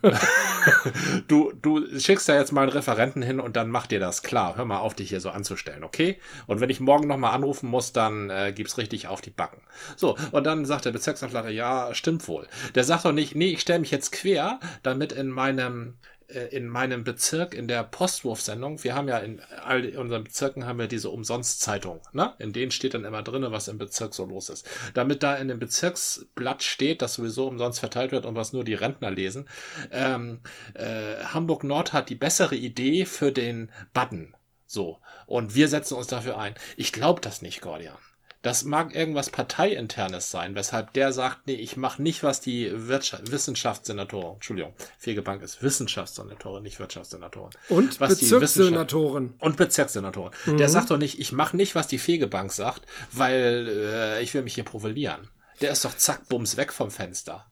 [1.27, 4.55] du, du schickst da jetzt mal einen Referenten hin und dann mach dir das klar.
[4.57, 6.19] Hör mal auf, dich hier so anzustellen, okay?
[6.47, 9.61] Und wenn ich morgen nochmal anrufen muss, dann äh, gibt's richtig auf die Backen.
[9.95, 12.47] So, und dann sagt der Bezirksamtleiter, ja, stimmt wohl.
[12.73, 15.95] Der sagt doch nicht, nee, ich stelle mich jetzt quer, damit in meinem
[16.27, 20.87] in meinem Bezirk in der Postwurfsendung, wir haben ja in all unseren Bezirken haben wir
[20.87, 22.33] diese Umsonstzeitung, ne?
[22.39, 24.67] In denen steht dann immer drinne, was im Bezirk so los ist.
[24.93, 28.73] Damit da in dem Bezirksblatt steht, das sowieso umsonst verteilt wird und was nur die
[28.73, 29.47] Rentner lesen,
[29.91, 30.39] ähm,
[30.73, 34.35] äh, Hamburg Nord hat die bessere Idee für den Button.
[34.65, 34.99] So.
[35.27, 36.55] Und wir setzen uns dafür ein.
[36.75, 37.97] Ich glaube das nicht, Gordian.
[38.45, 43.31] Das mag irgendwas Parteiinternes sein, weshalb der sagt, nee, ich mache nicht, was die Wirtschaft,
[43.31, 47.49] Wissenschaftssenatoren, Entschuldigung, Fegebank ist Wissenschaftssenatorin, nicht Wirtschaftssenatorin.
[47.69, 49.33] Und was Bezirkssenatoren.
[49.39, 50.31] Und Bezirkssenatoren.
[50.45, 50.57] Mhm.
[50.57, 54.43] Der sagt doch nicht, ich mache nicht, was die Fegebank sagt, weil äh, ich will
[54.43, 55.27] mich hier profilieren.
[55.61, 57.47] Der ist doch zack, bums, weg vom Fenster.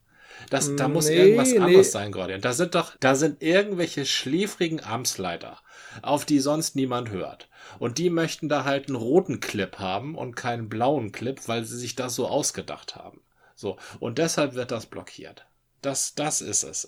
[0.51, 1.57] Das, da muss nee, irgendwas nee.
[1.57, 2.41] anderes sein, Gordian.
[2.41, 5.57] Da sind doch, da sind irgendwelche schläfrigen Amtsleiter,
[6.01, 7.49] auf die sonst niemand hört.
[7.79, 11.77] Und die möchten da halt einen roten Clip haben und keinen blauen Clip, weil sie
[11.77, 13.21] sich das so ausgedacht haben.
[13.55, 13.77] So.
[13.99, 15.45] Und deshalb wird das blockiert.
[15.81, 16.87] Das, das ist es.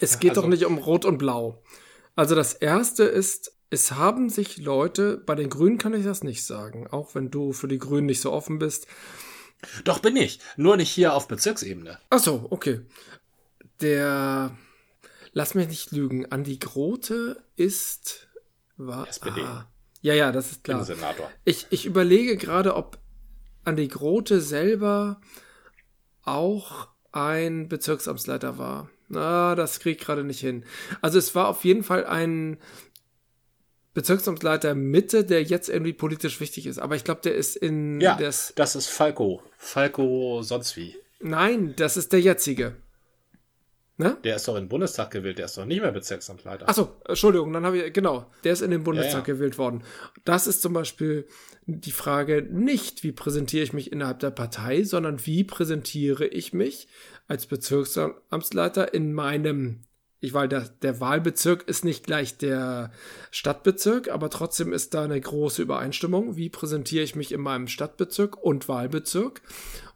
[0.00, 1.62] Es geht Also- doch nicht um Rot und Blau.
[2.14, 6.44] Also das erste ist, es haben sich Leute, bei den Grünen kann ich das nicht
[6.44, 8.86] sagen, auch wenn du für die Grünen nicht so offen bist.
[9.84, 10.38] Doch bin ich.
[10.56, 11.98] Nur nicht hier auf Bezirksebene.
[12.10, 12.80] Ach so, okay.
[13.80, 14.56] Der,
[15.32, 18.25] lass mich nicht lügen, Andi Grote ist,
[18.76, 19.40] war, SPD.
[19.40, 19.66] Ah,
[20.02, 20.84] ja, ja, das ist klar.
[20.84, 21.30] Senator.
[21.44, 22.98] Ich, ich überlege gerade, ob
[23.64, 25.20] Andi Grote selber
[26.22, 28.88] auch ein Bezirksamtsleiter war.
[29.08, 30.64] Na, das krieg ich gerade nicht hin.
[31.00, 32.58] Also es war auf jeden Fall ein
[33.94, 36.78] Bezirksamtsleiter Mitte, der jetzt irgendwie politisch wichtig ist.
[36.78, 38.52] Aber ich glaube, der ist in Ja, das.
[38.56, 39.42] das ist Falco.
[39.56, 40.94] Falco sonst wie.
[41.20, 42.76] Nein, das ist der jetzige.
[43.98, 44.18] Ne?
[44.24, 46.68] Der ist doch in den Bundestag gewählt, der ist doch nicht mehr Bezirksamtleiter.
[46.68, 49.24] Achso, Entschuldigung, dann habe ich, genau, der ist in den Bundestag Ja, ja.
[49.24, 49.84] gewählt worden.
[50.26, 51.26] Das ist zum Beispiel
[51.64, 56.88] die Frage nicht, wie präsentiere ich mich innerhalb der Partei, sondern wie präsentiere ich mich
[57.26, 59.80] als Bezirksamtsleiter in meinem,
[60.20, 62.92] ich weil der, der Wahlbezirk ist nicht gleich der
[63.30, 66.36] Stadtbezirk, aber trotzdem ist da eine große Übereinstimmung.
[66.36, 69.40] Wie präsentiere ich mich in meinem Stadtbezirk und Wahlbezirk?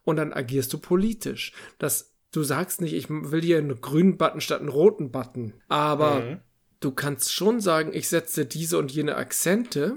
[0.05, 1.53] Und dann agierst du politisch.
[1.79, 5.55] Das Du sagst nicht, ich will hier einen grünen Button statt einen roten Button.
[5.69, 6.41] Aber Mhm.
[6.81, 9.97] du kannst schon sagen, ich setze diese und jene Akzente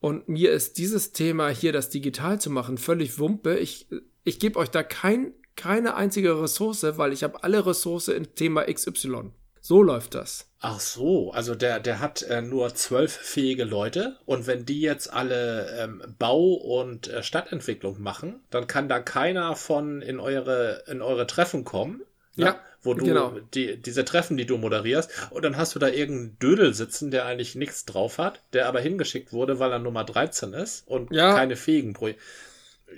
[0.00, 3.56] und mir ist dieses Thema hier, das digital zu machen, völlig Wumpe.
[3.58, 3.86] Ich,
[4.24, 8.64] ich gebe euch da kein, keine einzige Ressource, weil ich habe alle Ressource in Thema
[8.64, 9.30] XY.
[9.60, 10.49] So läuft das.
[10.62, 15.10] Ach so, also der, der hat äh, nur zwölf fähige Leute und wenn die jetzt
[15.10, 21.00] alle ähm, Bau- und äh, Stadtentwicklung machen, dann kann da keiner von in eure, in
[21.00, 22.02] eure Treffen kommen.
[22.36, 22.44] ne?
[22.44, 23.32] Ja, Wo du genau.
[23.54, 27.24] die, diese Treffen, die du moderierst, und dann hast du da irgendeinen Dödel sitzen, der
[27.24, 31.36] eigentlich nichts drauf hat, der aber hingeschickt wurde, weil er Nummer 13 ist und Ja.
[31.36, 32.10] keine fähigen Pro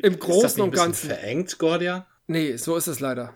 [0.03, 1.11] Im Großen und Ganzen.
[1.11, 2.07] verengt, Gordia?
[2.27, 3.35] Nee, so ist es leider.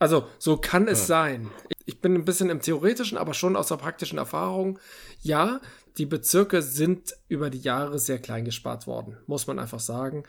[0.00, 1.06] Also, so kann es Ja.
[1.06, 1.50] sein.
[1.84, 4.78] Ich bin ein bisschen im Theoretischen, aber schon aus der praktischen Erfahrung.
[5.20, 5.60] Ja,
[5.98, 10.24] die Bezirke sind über die Jahre sehr klein gespart worden, muss man einfach sagen.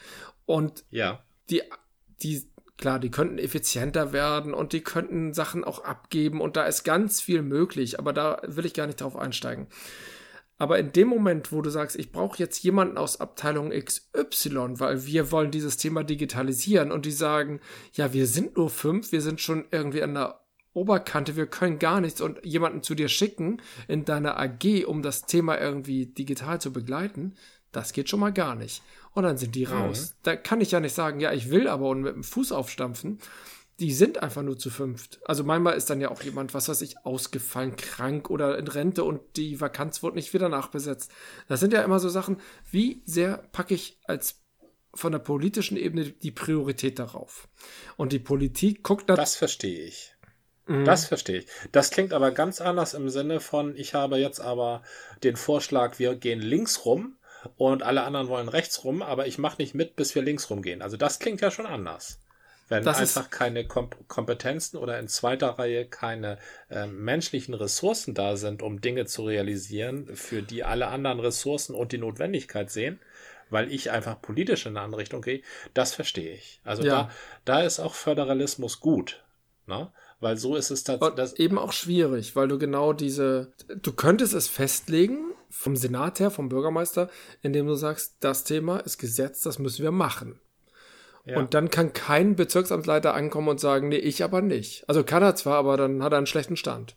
[0.46, 1.24] Und Ja.
[1.50, 1.64] die,
[2.22, 2.46] die,
[2.78, 7.22] klar, die könnten effizienter werden und die könnten Sachen auch abgeben und da ist ganz
[7.22, 9.68] viel möglich, aber da will ich gar nicht drauf einsteigen.
[10.58, 15.06] Aber in dem Moment, wo du sagst, ich brauche jetzt jemanden aus Abteilung XY, weil
[15.06, 17.60] wir wollen dieses Thema digitalisieren und die sagen,
[17.92, 20.45] ja, wir sind nur fünf, wir sind schon irgendwie an der
[20.76, 25.26] Oberkante, wir können gar nichts und jemanden zu dir schicken in deiner AG, um das
[25.26, 27.36] Thema irgendwie digital zu begleiten,
[27.72, 28.84] das geht schon mal gar nicht.
[29.14, 30.16] Und dann sind die raus.
[30.24, 33.20] Da kann ich ja nicht sagen, ja, ich will aber und mit dem Fuß aufstampfen.
[33.80, 35.20] Die sind einfach nur zu fünft.
[35.26, 39.04] Also manchmal ist dann ja auch jemand, was weiß ich, ausgefallen, krank oder in Rente
[39.04, 41.12] und die Vakanz wird nicht wieder nachbesetzt.
[41.50, 42.38] Das sind ja immer so Sachen,
[42.72, 44.46] wie sehr packe ich als
[44.96, 47.50] von der politischen Ebene die Priorität darauf.
[47.98, 49.16] Und die Politik guckt da.
[49.16, 50.15] Das verstehe ich.
[50.68, 50.86] Mhm.
[50.86, 51.48] Das verstehe ich.
[51.72, 54.82] Das klingt aber ganz anders im Sinne von, ich habe jetzt aber
[55.24, 57.18] den Vorschlag, wir gehen links rum
[57.58, 60.82] und alle anderen wollen rechts rum, aber ich mache nicht mit, bis wir links rumgehen.
[60.82, 62.20] Also das klingt ja schon anders.
[62.68, 66.40] Wenn Das einfach keine Kom Kompetenzen oder in zweiter Reihe keine
[66.72, 71.92] ähm, menschlichen Ressourcen da sind, um Dinge zu realisieren, für die alle anderen Ressourcen und
[71.92, 73.00] die Notwendigkeit sehen,
[73.52, 75.44] weil ich einfach politisch in eine andere Richtung gehe,
[75.76, 76.60] das verstehe ich.
[76.64, 77.04] Also Ja.
[77.04, 77.12] da,
[77.46, 79.24] da ist auch Föderalismus gut.
[79.68, 79.92] Ne?
[80.20, 81.40] Weil so ist es tatsächlich.
[81.40, 86.50] eben auch schwierig, weil du genau diese, du könntest es festlegen vom Senat her, vom
[86.50, 87.10] Bürgermeister,
[87.42, 90.40] indem du sagst, das Thema ist Gesetz, das müssen wir machen.
[91.26, 91.40] Ja.
[91.40, 94.88] Und dann kann kein Bezirksamtsleiter ankommen und sagen, nee, ich aber nicht.
[94.88, 96.96] Also kann er zwar, aber dann hat er einen schlechten Stand.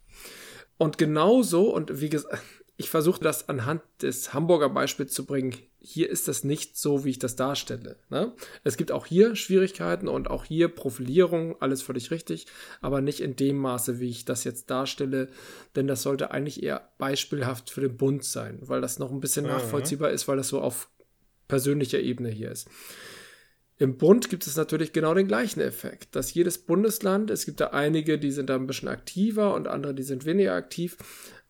[0.77, 2.39] Und genauso, und wie gesagt,
[2.81, 5.53] ich versuche das anhand des Hamburger Beispiels zu bringen.
[5.81, 7.97] Hier ist das nicht so, wie ich das darstelle.
[8.09, 8.33] Ne?
[8.63, 12.47] Es gibt auch hier Schwierigkeiten und auch hier Profilierung, alles völlig richtig,
[12.81, 15.29] aber nicht in dem Maße, wie ich das jetzt darstelle,
[15.75, 19.45] denn das sollte eigentlich eher beispielhaft für den Bund sein, weil das noch ein bisschen
[19.47, 19.51] Mhm.
[19.53, 20.89] nachvollziehbar ist, weil das so auf
[21.49, 22.69] persönlicher Ebene hier ist.
[23.81, 27.69] Im Bund gibt es natürlich genau den gleichen Effekt, dass jedes Bundesland, es gibt da
[27.69, 30.97] einige, die sind da ein bisschen aktiver und andere, die sind weniger aktiv.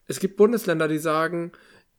[0.09, 1.53] Es gibt Bundesländer, die sagen,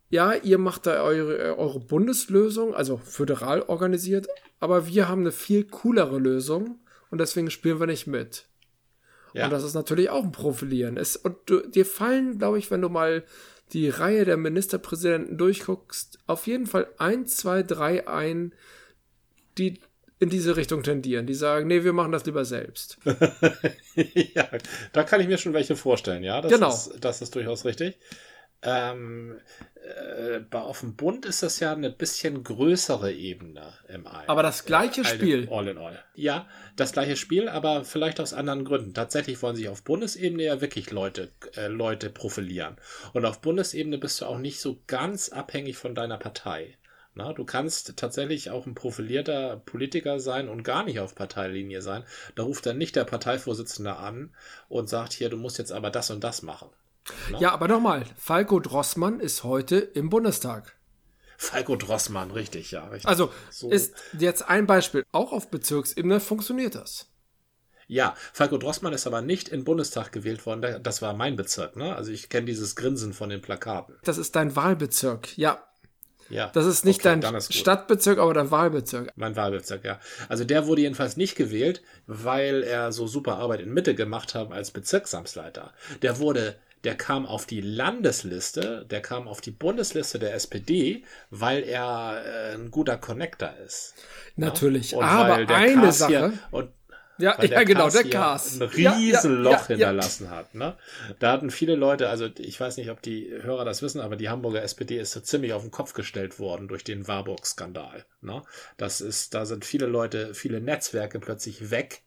[0.09, 4.27] ja, ihr macht da eure, eure Bundeslösung, also föderal organisiert,
[4.59, 6.79] aber wir haben eine viel coolere Lösung
[7.11, 8.47] und deswegen spielen wir nicht mit.
[9.33, 9.45] Ja.
[9.45, 10.97] Und das ist natürlich auch ein Profilieren.
[10.97, 13.23] Es, und du, dir fallen, glaube ich, wenn du mal
[13.73, 18.53] die Reihe der Ministerpräsidenten durchguckst, auf jeden Fall ein, zwei, drei ein,
[19.59, 19.79] die
[20.19, 21.25] in diese Richtung tendieren.
[21.25, 22.97] Die sagen, nee, wir machen das lieber selbst.
[24.35, 24.49] ja,
[24.91, 26.41] da kann ich mir schon welche vorstellen, ja.
[26.41, 26.69] Das Genau.
[26.69, 27.97] Ist, das ist durchaus richtig.
[28.61, 29.39] Ähm,
[29.75, 34.25] äh, auf dem Bund ist das ja eine bisschen größere Ebene im All.
[34.27, 35.47] Aber das gleiche äh, Spiel.
[35.49, 35.97] All in all.
[36.13, 38.93] Ja, das gleiche Spiel, aber vielleicht aus anderen Gründen.
[38.93, 42.75] Tatsächlich wollen sich auf Bundesebene ja wirklich Leute, äh, Leute profilieren.
[43.13, 46.77] Und auf Bundesebene bist du auch nicht so ganz abhängig von deiner Partei.
[47.15, 52.03] Na, du kannst tatsächlich auch ein profilierter Politiker sein und gar nicht auf Parteilinie sein.
[52.35, 54.33] Da ruft dann nicht der Parteivorsitzende an
[54.67, 56.69] und sagt, hier, du musst jetzt aber das und das machen.
[57.31, 57.39] Na?
[57.39, 60.75] Ja, aber nochmal, Falco Drossmann ist heute im Bundestag.
[61.37, 62.85] Falco Drossmann, richtig, ja.
[62.87, 63.07] Richtig.
[63.07, 63.71] Also so.
[63.71, 65.05] ist jetzt ein Beispiel.
[65.13, 67.09] Auch auf Bezirksebene funktioniert das.
[67.87, 70.83] Ja, Falco Drossmann ist aber nicht in Bundestag gewählt worden.
[70.83, 71.95] Das war mein Bezirk, ne?
[71.95, 73.95] Also ich kenne dieses Grinsen von den Plakaten.
[74.03, 75.63] Das ist dein Wahlbezirk, ja.
[76.29, 76.49] Ja.
[76.53, 79.11] Das ist nicht okay, dein ist Stadtbezirk, aber dein Wahlbezirk.
[79.15, 79.99] Mein Wahlbezirk, ja.
[80.27, 84.51] Also der wurde jedenfalls nicht gewählt, weil er so super Arbeit in Mitte gemacht hat
[84.51, 85.73] als Bezirksamtsleiter.
[86.01, 91.63] Der wurde der kam auf die Landesliste, der kam auf die Bundesliste der SPD, weil
[91.63, 93.95] er äh, ein guter Connector ist.
[94.37, 94.99] Natürlich, ja?
[94.99, 96.09] aber eine Sache.
[96.09, 96.69] Hier, und
[97.19, 98.61] ja, ja genau, der Cars.
[98.61, 100.55] Ein riesen ja, ja, hinterlassen hat.
[100.55, 100.75] Ne?
[101.19, 104.29] Da hatten viele Leute, also ich weiß nicht, ob die Hörer das wissen, aber die
[104.29, 108.05] Hamburger SPD ist so ziemlich auf den Kopf gestellt worden durch den Warburg-Skandal.
[108.21, 108.41] Ne?
[108.77, 112.01] Das ist, da sind viele Leute, viele Netzwerke plötzlich weg,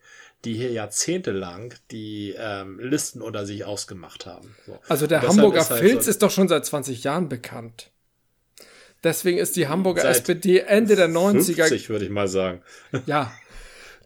[0.45, 4.57] die hier jahrzehntelang die ähm, Listen unter sich ausgemacht haben.
[4.67, 4.79] So.
[4.89, 7.91] Also der Hamburger ist halt Filz so ist doch schon seit 20 Jahren bekannt.
[9.05, 11.67] Deswegen ist die Hamburger SPD Ende der 90er.
[11.67, 12.63] 50, würde ich mal sagen.
[13.07, 13.33] Ja,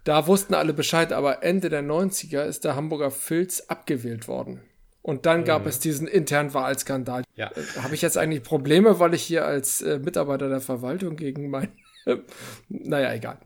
[0.07, 4.61] da wussten alle Bescheid, aber Ende der 90er ist der Hamburger Filz abgewählt worden.
[5.03, 5.69] Und dann gab mhm.
[5.69, 7.25] es diesen internen Wahlskandal.
[7.35, 7.51] Ja.
[7.51, 11.51] Äh, habe ich jetzt eigentlich Probleme, weil ich hier als äh, Mitarbeiter der Verwaltung gegen
[11.51, 11.73] mein.
[12.69, 13.39] naja, egal.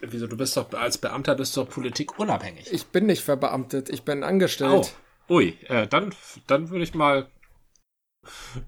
[0.00, 0.26] Wieso?
[0.26, 2.72] Du bist doch als Beamter bist doch politikunabhängig.
[2.72, 4.94] Ich bin nicht verbeamtet, ich bin angestellt.
[5.28, 5.34] Oh.
[5.34, 6.12] Ui, äh, dann,
[6.48, 7.28] dann würde ich mal.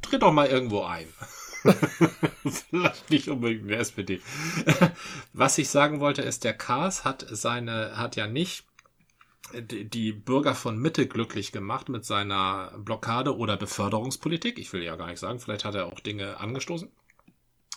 [0.01, 1.09] Tritt doch mal irgendwo ein.
[2.45, 4.21] Vielleicht nicht unbedingt mehr SPD.
[5.33, 8.65] Was ich sagen wollte, ist, der Kars hat seine, hat ja nicht
[9.53, 14.59] die Bürger von Mitte glücklich gemacht mit seiner Blockade oder Beförderungspolitik.
[14.59, 16.89] Ich will ja gar nicht sagen, vielleicht hat er auch Dinge angestoßen.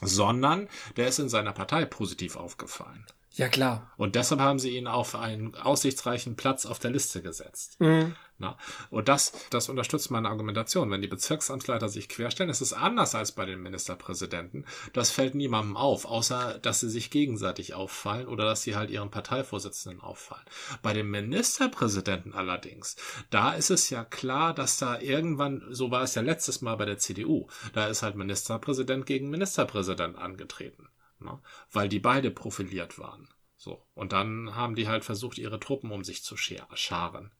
[0.01, 0.67] Sondern
[0.97, 3.05] der ist in seiner Partei positiv aufgefallen.
[3.35, 3.91] Ja, klar.
[3.97, 7.79] Und deshalb haben sie ihn auf einen aussichtsreichen Platz auf der Liste gesetzt.
[7.79, 8.15] Mhm.
[8.37, 8.57] Na,
[8.91, 10.91] und das, das unterstützt meine Argumentation.
[10.91, 14.65] Wenn die Bezirksamtsleiter sich querstellen, ist es anders als bei den Ministerpräsidenten.
[14.91, 19.09] Das fällt niemandem auf, außer dass sie sich gegenseitig auffallen oder dass sie halt ihren
[19.09, 20.45] Parteivorsitzenden auffallen.
[20.83, 22.97] Bei den Ministerpräsidenten allerdings,
[23.31, 26.85] da ist es ja klar, dass da irgendwann, so war es ja letztes Mal bei
[26.85, 30.87] der CDU, da ist halt Ministerpräsident gegen Ministerpräsident angetreten
[31.23, 31.39] ne?
[31.71, 33.27] weil die beide profiliert waren.
[33.57, 33.85] So.
[33.93, 37.31] Und dann haben die halt versucht, ihre Truppen um sich zu scharen.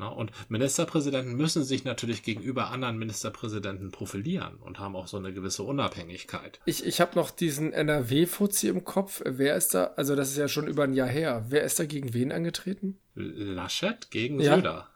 [0.00, 0.10] Ne?
[0.10, 5.62] Und Ministerpräsidenten müssen sich natürlich gegenüber anderen Ministerpräsidenten profilieren und haben auch so eine gewisse
[5.62, 6.60] Unabhängigkeit.
[6.64, 9.22] Ich, ich habe noch diesen NRW-Fuzzi im Kopf.
[9.24, 11.84] Wer ist da, also das ist ja schon über ein Jahr her, wer ist da
[11.84, 12.98] gegen wen angetreten?
[13.14, 14.56] Laschet gegen ja?
[14.56, 14.88] Söder.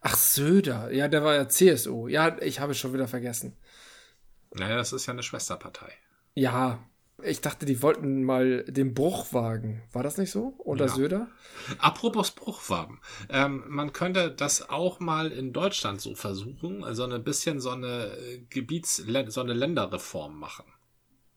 [0.00, 0.92] Ach, Söder.
[0.92, 2.08] Ja, der war ja CSU.
[2.08, 3.56] Ja, ich habe es schon wieder vergessen.
[4.54, 5.92] Naja, das ist ja eine Schwesterpartei.
[6.34, 6.78] Ja,
[7.22, 9.82] ich dachte, die wollten mal den Bruch wagen.
[9.92, 10.54] War das nicht so?
[10.58, 10.94] Oder ja.
[10.94, 11.28] Söder?
[11.78, 13.00] Apropos Bruchwagen.
[13.28, 18.16] Ähm, man könnte das auch mal in Deutschland so versuchen, also ein bisschen so eine
[18.50, 20.66] Gebiets-, so eine Länderreform machen.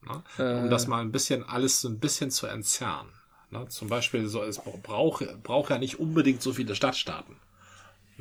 [0.05, 0.23] Ne?
[0.38, 0.61] Äh.
[0.61, 3.07] Um das mal ein bisschen alles so ein bisschen zu entzerren.
[3.49, 3.67] Ne?
[3.69, 7.38] Zum Beispiel, so, es braucht, braucht ja nicht unbedingt so viele Stadtstaaten.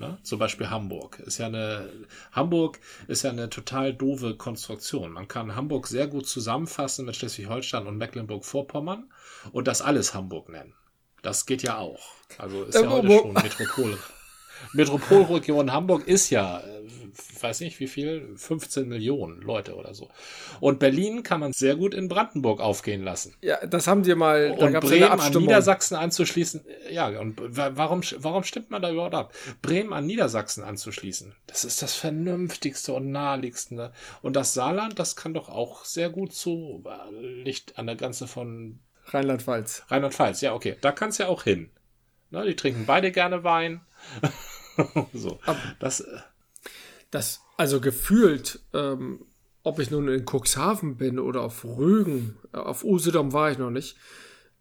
[0.01, 0.19] Ne?
[0.23, 1.19] Zum Beispiel Hamburg.
[1.21, 1.91] Ist ja eine,
[2.33, 5.13] Hamburg ist ja eine total doofe Konstruktion.
[5.13, 9.13] Man kann Hamburg sehr gut zusammenfassen mit Schleswig-Holstein und Mecklenburg-Vorpommern
[9.53, 10.73] und das alles Hamburg nennen.
[11.21, 12.01] Das geht ja auch.
[12.39, 13.99] Also ist ja, heute schon Metropole.
[14.73, 16.80] Metropolregion Hamburg ist ja, äh,
[17.41, 20.09] weiß nicht wie viel, 15 Millionen Leute oder so.
[20.61, 23.35] Und Berlin kann man sehr gut in Brandenburg aufgehen lassen.
[23.43, 24.57] Ja, das haben die mal.
[24.57, 26.65] Da und Bremen an Niedersachsen anzuschließen.
[26.91, 29.33] Ja, und warum, warum stimmt man da überhaupt ab?
[29.63, 31.35] Bremen an Niedersachsen anzuschließen.
[31.47, 33.93] Das ist das vernünftigste und naheliegendste.
[34.23, 38.27] Und das Saarland, das kann doch auch sehr gut zu äh, Licht an der Grenze
[38.27, 39.85] von Rheinland-Pfalz.
[39.89, 40.77] Rheinland-Pfalz, ja, okay.
[40.81, 41.71] Da kannst du ja auch hin.
[42.31, 43.81] Na, die trinken beide gerne Wein.
[45.13, 45.41] so.
[45.81, 46.05] das,
[47.11, 49.27] äh, das, also gefühlt, ähm,
[49.63, 53.71] ob ich nun in Cuxhaven bin oder auf Rügen, äh, auf Usedom war ich noch
[53.71, 53.97] nicht,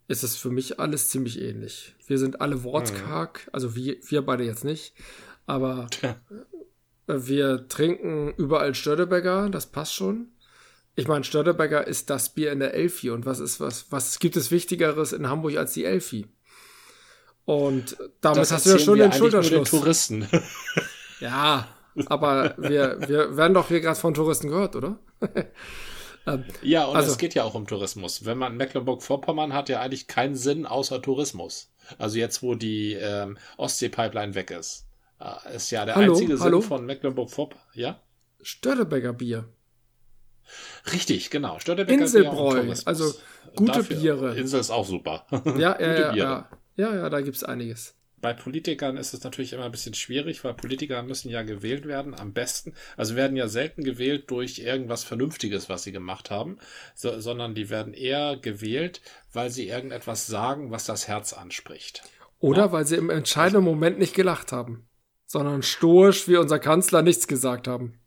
[0.07, 1.95] ist es für mich alles ziemlich ähnlich.
[2.07, 3.49] Wir sind alle wortkarg, mhm.
[3.53, 4.93] also wir, wir beide jetzt nicht,
[5.45, 6.15] aber Tja.
[7.07, 10.27] Äh, wir trinken überall Störtebecker, das passt schon.
[10.95, 14.35] Ich meine, Störtebecker ist das Bier in der Elfi und was ist was, was gibt
[14.35, 16.27] es Wichtigeres in Hamburg als die Elfi?
[17.45, 19.71] Und damit das hast du ja schon den Schulterschluss.
[19.71, 20.27] Den Touristen.
[21.19, 21.67] ja,
[22.07, 24.99] aber wir, wir werden doch hier gerade von Touristen gehört, oder?
[26.27, 28.25] ähm, ja, und also, es geht ja auch um Tourismus.
[28.25, 31.71] Wenn man Mecklenburg-Vorpommern hat ja eigentlich keinen Sinn außer Tourismus.
[31.97, 34.87] Also jetzt, wo die ähm, Ostsee-Pipeline weg ist.
[35.19, 36.61] Äh, ist ja der hallo, einzige hallo?
[36.61, 37.65] Sinn von Mecklenburg-Vorpommern.
[37.73, 37.99] Ja?
[38.41, 39.45] Störtebecker Bier.
[40.93, 41.59] Richtig, genau.
[41.59, 43.13] Störtebecker Inselbräu, also
[43.55, 44.35] gute Dafür, Biere.
[44.35, 45.25] Insel ist auch super.
[45.57, 46.49] Ja, ja, ja, ja.
[46.75, 50.53] Ja, ja, da gibt's einiges bei Politikern ist es natürlich immer ein bisschen schwierig, weil
[50.53, 52.73] Politiker müssen ja gewählt werden, am besten.
[52.97, 56.57] Also werden ja selten gewählt durch irgendwas Vernünftiges, was sie gemacht haben,
[56.95, 59.01] so, sondern die werden eher gewählt,
[59.33, 62.03] weil sie irgendetwas sagen, was das Herz anspricht.
[62.39, 62.71] Oder ja?
[62.71, 64.87] weil sie im entscheidenden Moment nicht gelacht haben,
[65.25, 67.99] sondern stoisch wie unser Kanzler nichts gesagt haben.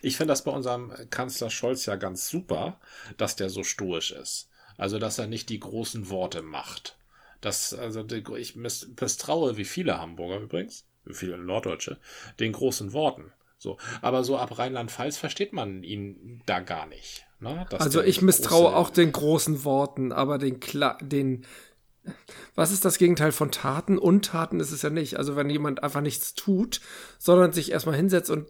[0.00, 2.80] Ich finde das bei unserem Kanzler Scholz ja ganz super,
[3.16, 4.48] dass der so stoisch ist.
[4.76, 6.97] Also, dass er nicht die großen Worte macht.
[7.40, 8.04] Das, also
[8.36, 11.98] ich misstraue, wie viele Hamburger übrigens, wie viele Norddeutsche,
[12.40, 13.32] den großen Worten.
[13.58, 17.26] So, aber so ab Rheinland-Pfalz versteht man ihn da gar nicht.
[17.40, 17.66] Ne?
[17.70, 21.44] also ich misstraue auch den großen Worten, aber den, Kla den
[22.54, 23.98] was ist das Gegenteil von Taten?
[23.98, 25.18] Untaten ist es ja nicht.
[25.18, 26.80] Also wenn jemand einfach nichts tut,
[27.18, 28.48] sondern sich erstmal hinsetzt und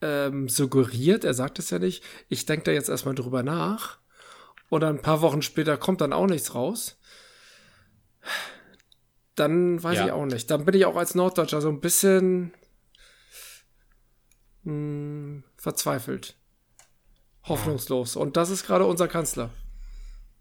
[0.00, 3.98] ähm, suggeriert, er sagt es ja nicht, ich denke da jetzt erstmal drüber nach.
[4.68, 6.98] Oder ein paar Wochen später kommt dann auch nichts raus
[9.34, 10.06] dann weiß ja.
[10.06, 10.50] ich auch nicht.
[10.50, 12.52] Dann bin ich auch als Norddeutscher so ein bisschen
[14.64, 16.36] mh, hm, verzweifelt.
[17.44, 18.16] Hoffnungslos.
[18.16, 19.50] Und das ist gerade unser Kanzler.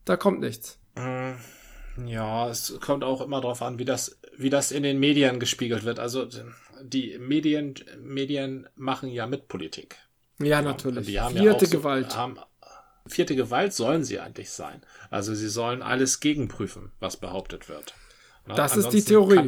[0.05, 0.79] Da kommt nichts.
[0.95, 1.33] Äh,
[2.05, 5.83] ja, es kommt auch immer darauf an, wie das, wie das in den Medien gespiegelt
[5.83, 5.99] wird.
[5.99, 6.27] Also
[6.81, 9.97] die Medien, Medien machen ja mit Politik.
[10.39, 11.07] Ja, natürlich.
[11.07, 12.15] Die haben Vierte ja so, Gewalt.
[12.15, 12.39] Haben,
[13.11, 14.81] vierte Gewalt sollen sie eigentlich sein.
[15.09, 17.93] Also sie sollen alles gegenprüfen, was behauptet wird.
[18.47, 19.45] Das ist die Theorie.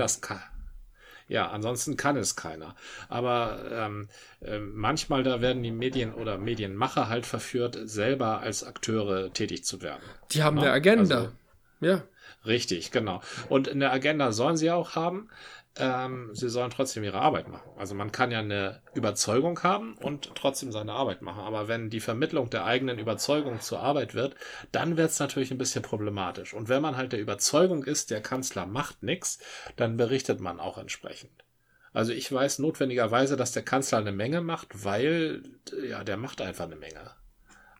[1.28, 2.76] Ja, ansonsten kann es keiner.
[3.10, 4.10] Aber ähm,
[4.42, 9.82] äh, manchmal da werden die Medien oder Medienmacher halt verführt, selber als Akteure tätig zu
[9.82, 10.04] werden.
[10.32, 10.64] Die haben Na?
[10.64, 11.16] eine Agenda.
[11.16, 11.32] Also,
[11.80, 12.04] ja.
[12.46, 13.22] Richtig, genau.
[13.48, 15.30] Und eine Agenda sollen sie auch haben
[15.78, 17.72] ähm, sie sollen trotzdem ihre Arbeit machen.
[17.78, 21.42] Also man kann ja eine Überzeugung haben und trotzdem seine Arbeit machen.
[21.42, 24.36] Aber wenn die Vermittlung der eigenen Überzeugung zur Arbeit wird,
[24.72, 26.54] dann wird es natürlich ein bisschen problematisch.
[26.54, 29.40] Und wenn man halt der Überzeugung ist, der Kanzler macht nichts,
[29.76, 31.44] dann berichtet man auch entsprechend.
[31.92, 35.44] Also ich weiß notwendigerweise, dass der Kanzler eine Menge macht, weil
[35.88, 37.12] ja, der macht einfach eine Menge.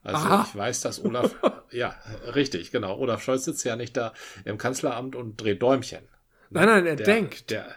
[0.04, 0.46] Also Aha.
[0.48, 1.36] ich weiß, dass Olaf,
[1.72, 1.96] ja,
[2.34, 2.98] richtig, genau.
[2.98, 4.14] Olaf Scholz sitzt ja nicht da
[4.46, 6.08] im Kanzleramt und dreht Däumchen.
[6.50, 7.50] Nein, nein, er der, denkt.
[7.50, 7.76] Der,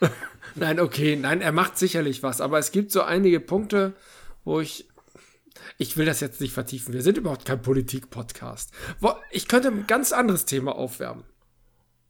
[0.54, 3.94] nein, okay, nein, er macht sicherlich was, aber es gibt so einige Punkte,
[4.44, 4.88] wo ich
[5.78, 6.94] ich will das jetzt nicht vertiefen.
[6.94, 8.72] Wir sind überhaupt kein Politik-Podcast.
[9.30, 11.24] Ich könnte ein ganz anderes Thema aufwärmen.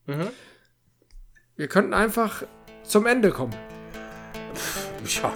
[0.07, 0.29] Mhm.
[1.57, 2.43] Wir könnten einfach
[2.83, 3.55] zum Ende kommen.
[5.23, 5.33] Ja.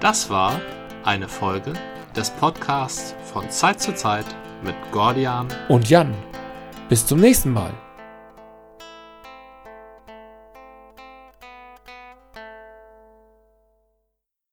[0.00, 0.60] Das war
[1.04, 1.72] eine Folge
[2.16, 4.26] des Podcasts von Zeit zu Zeit
[4.64, 6.14] mit Gordian und Jan.
[6.88, 7.72] Bis zum nächsten Mal.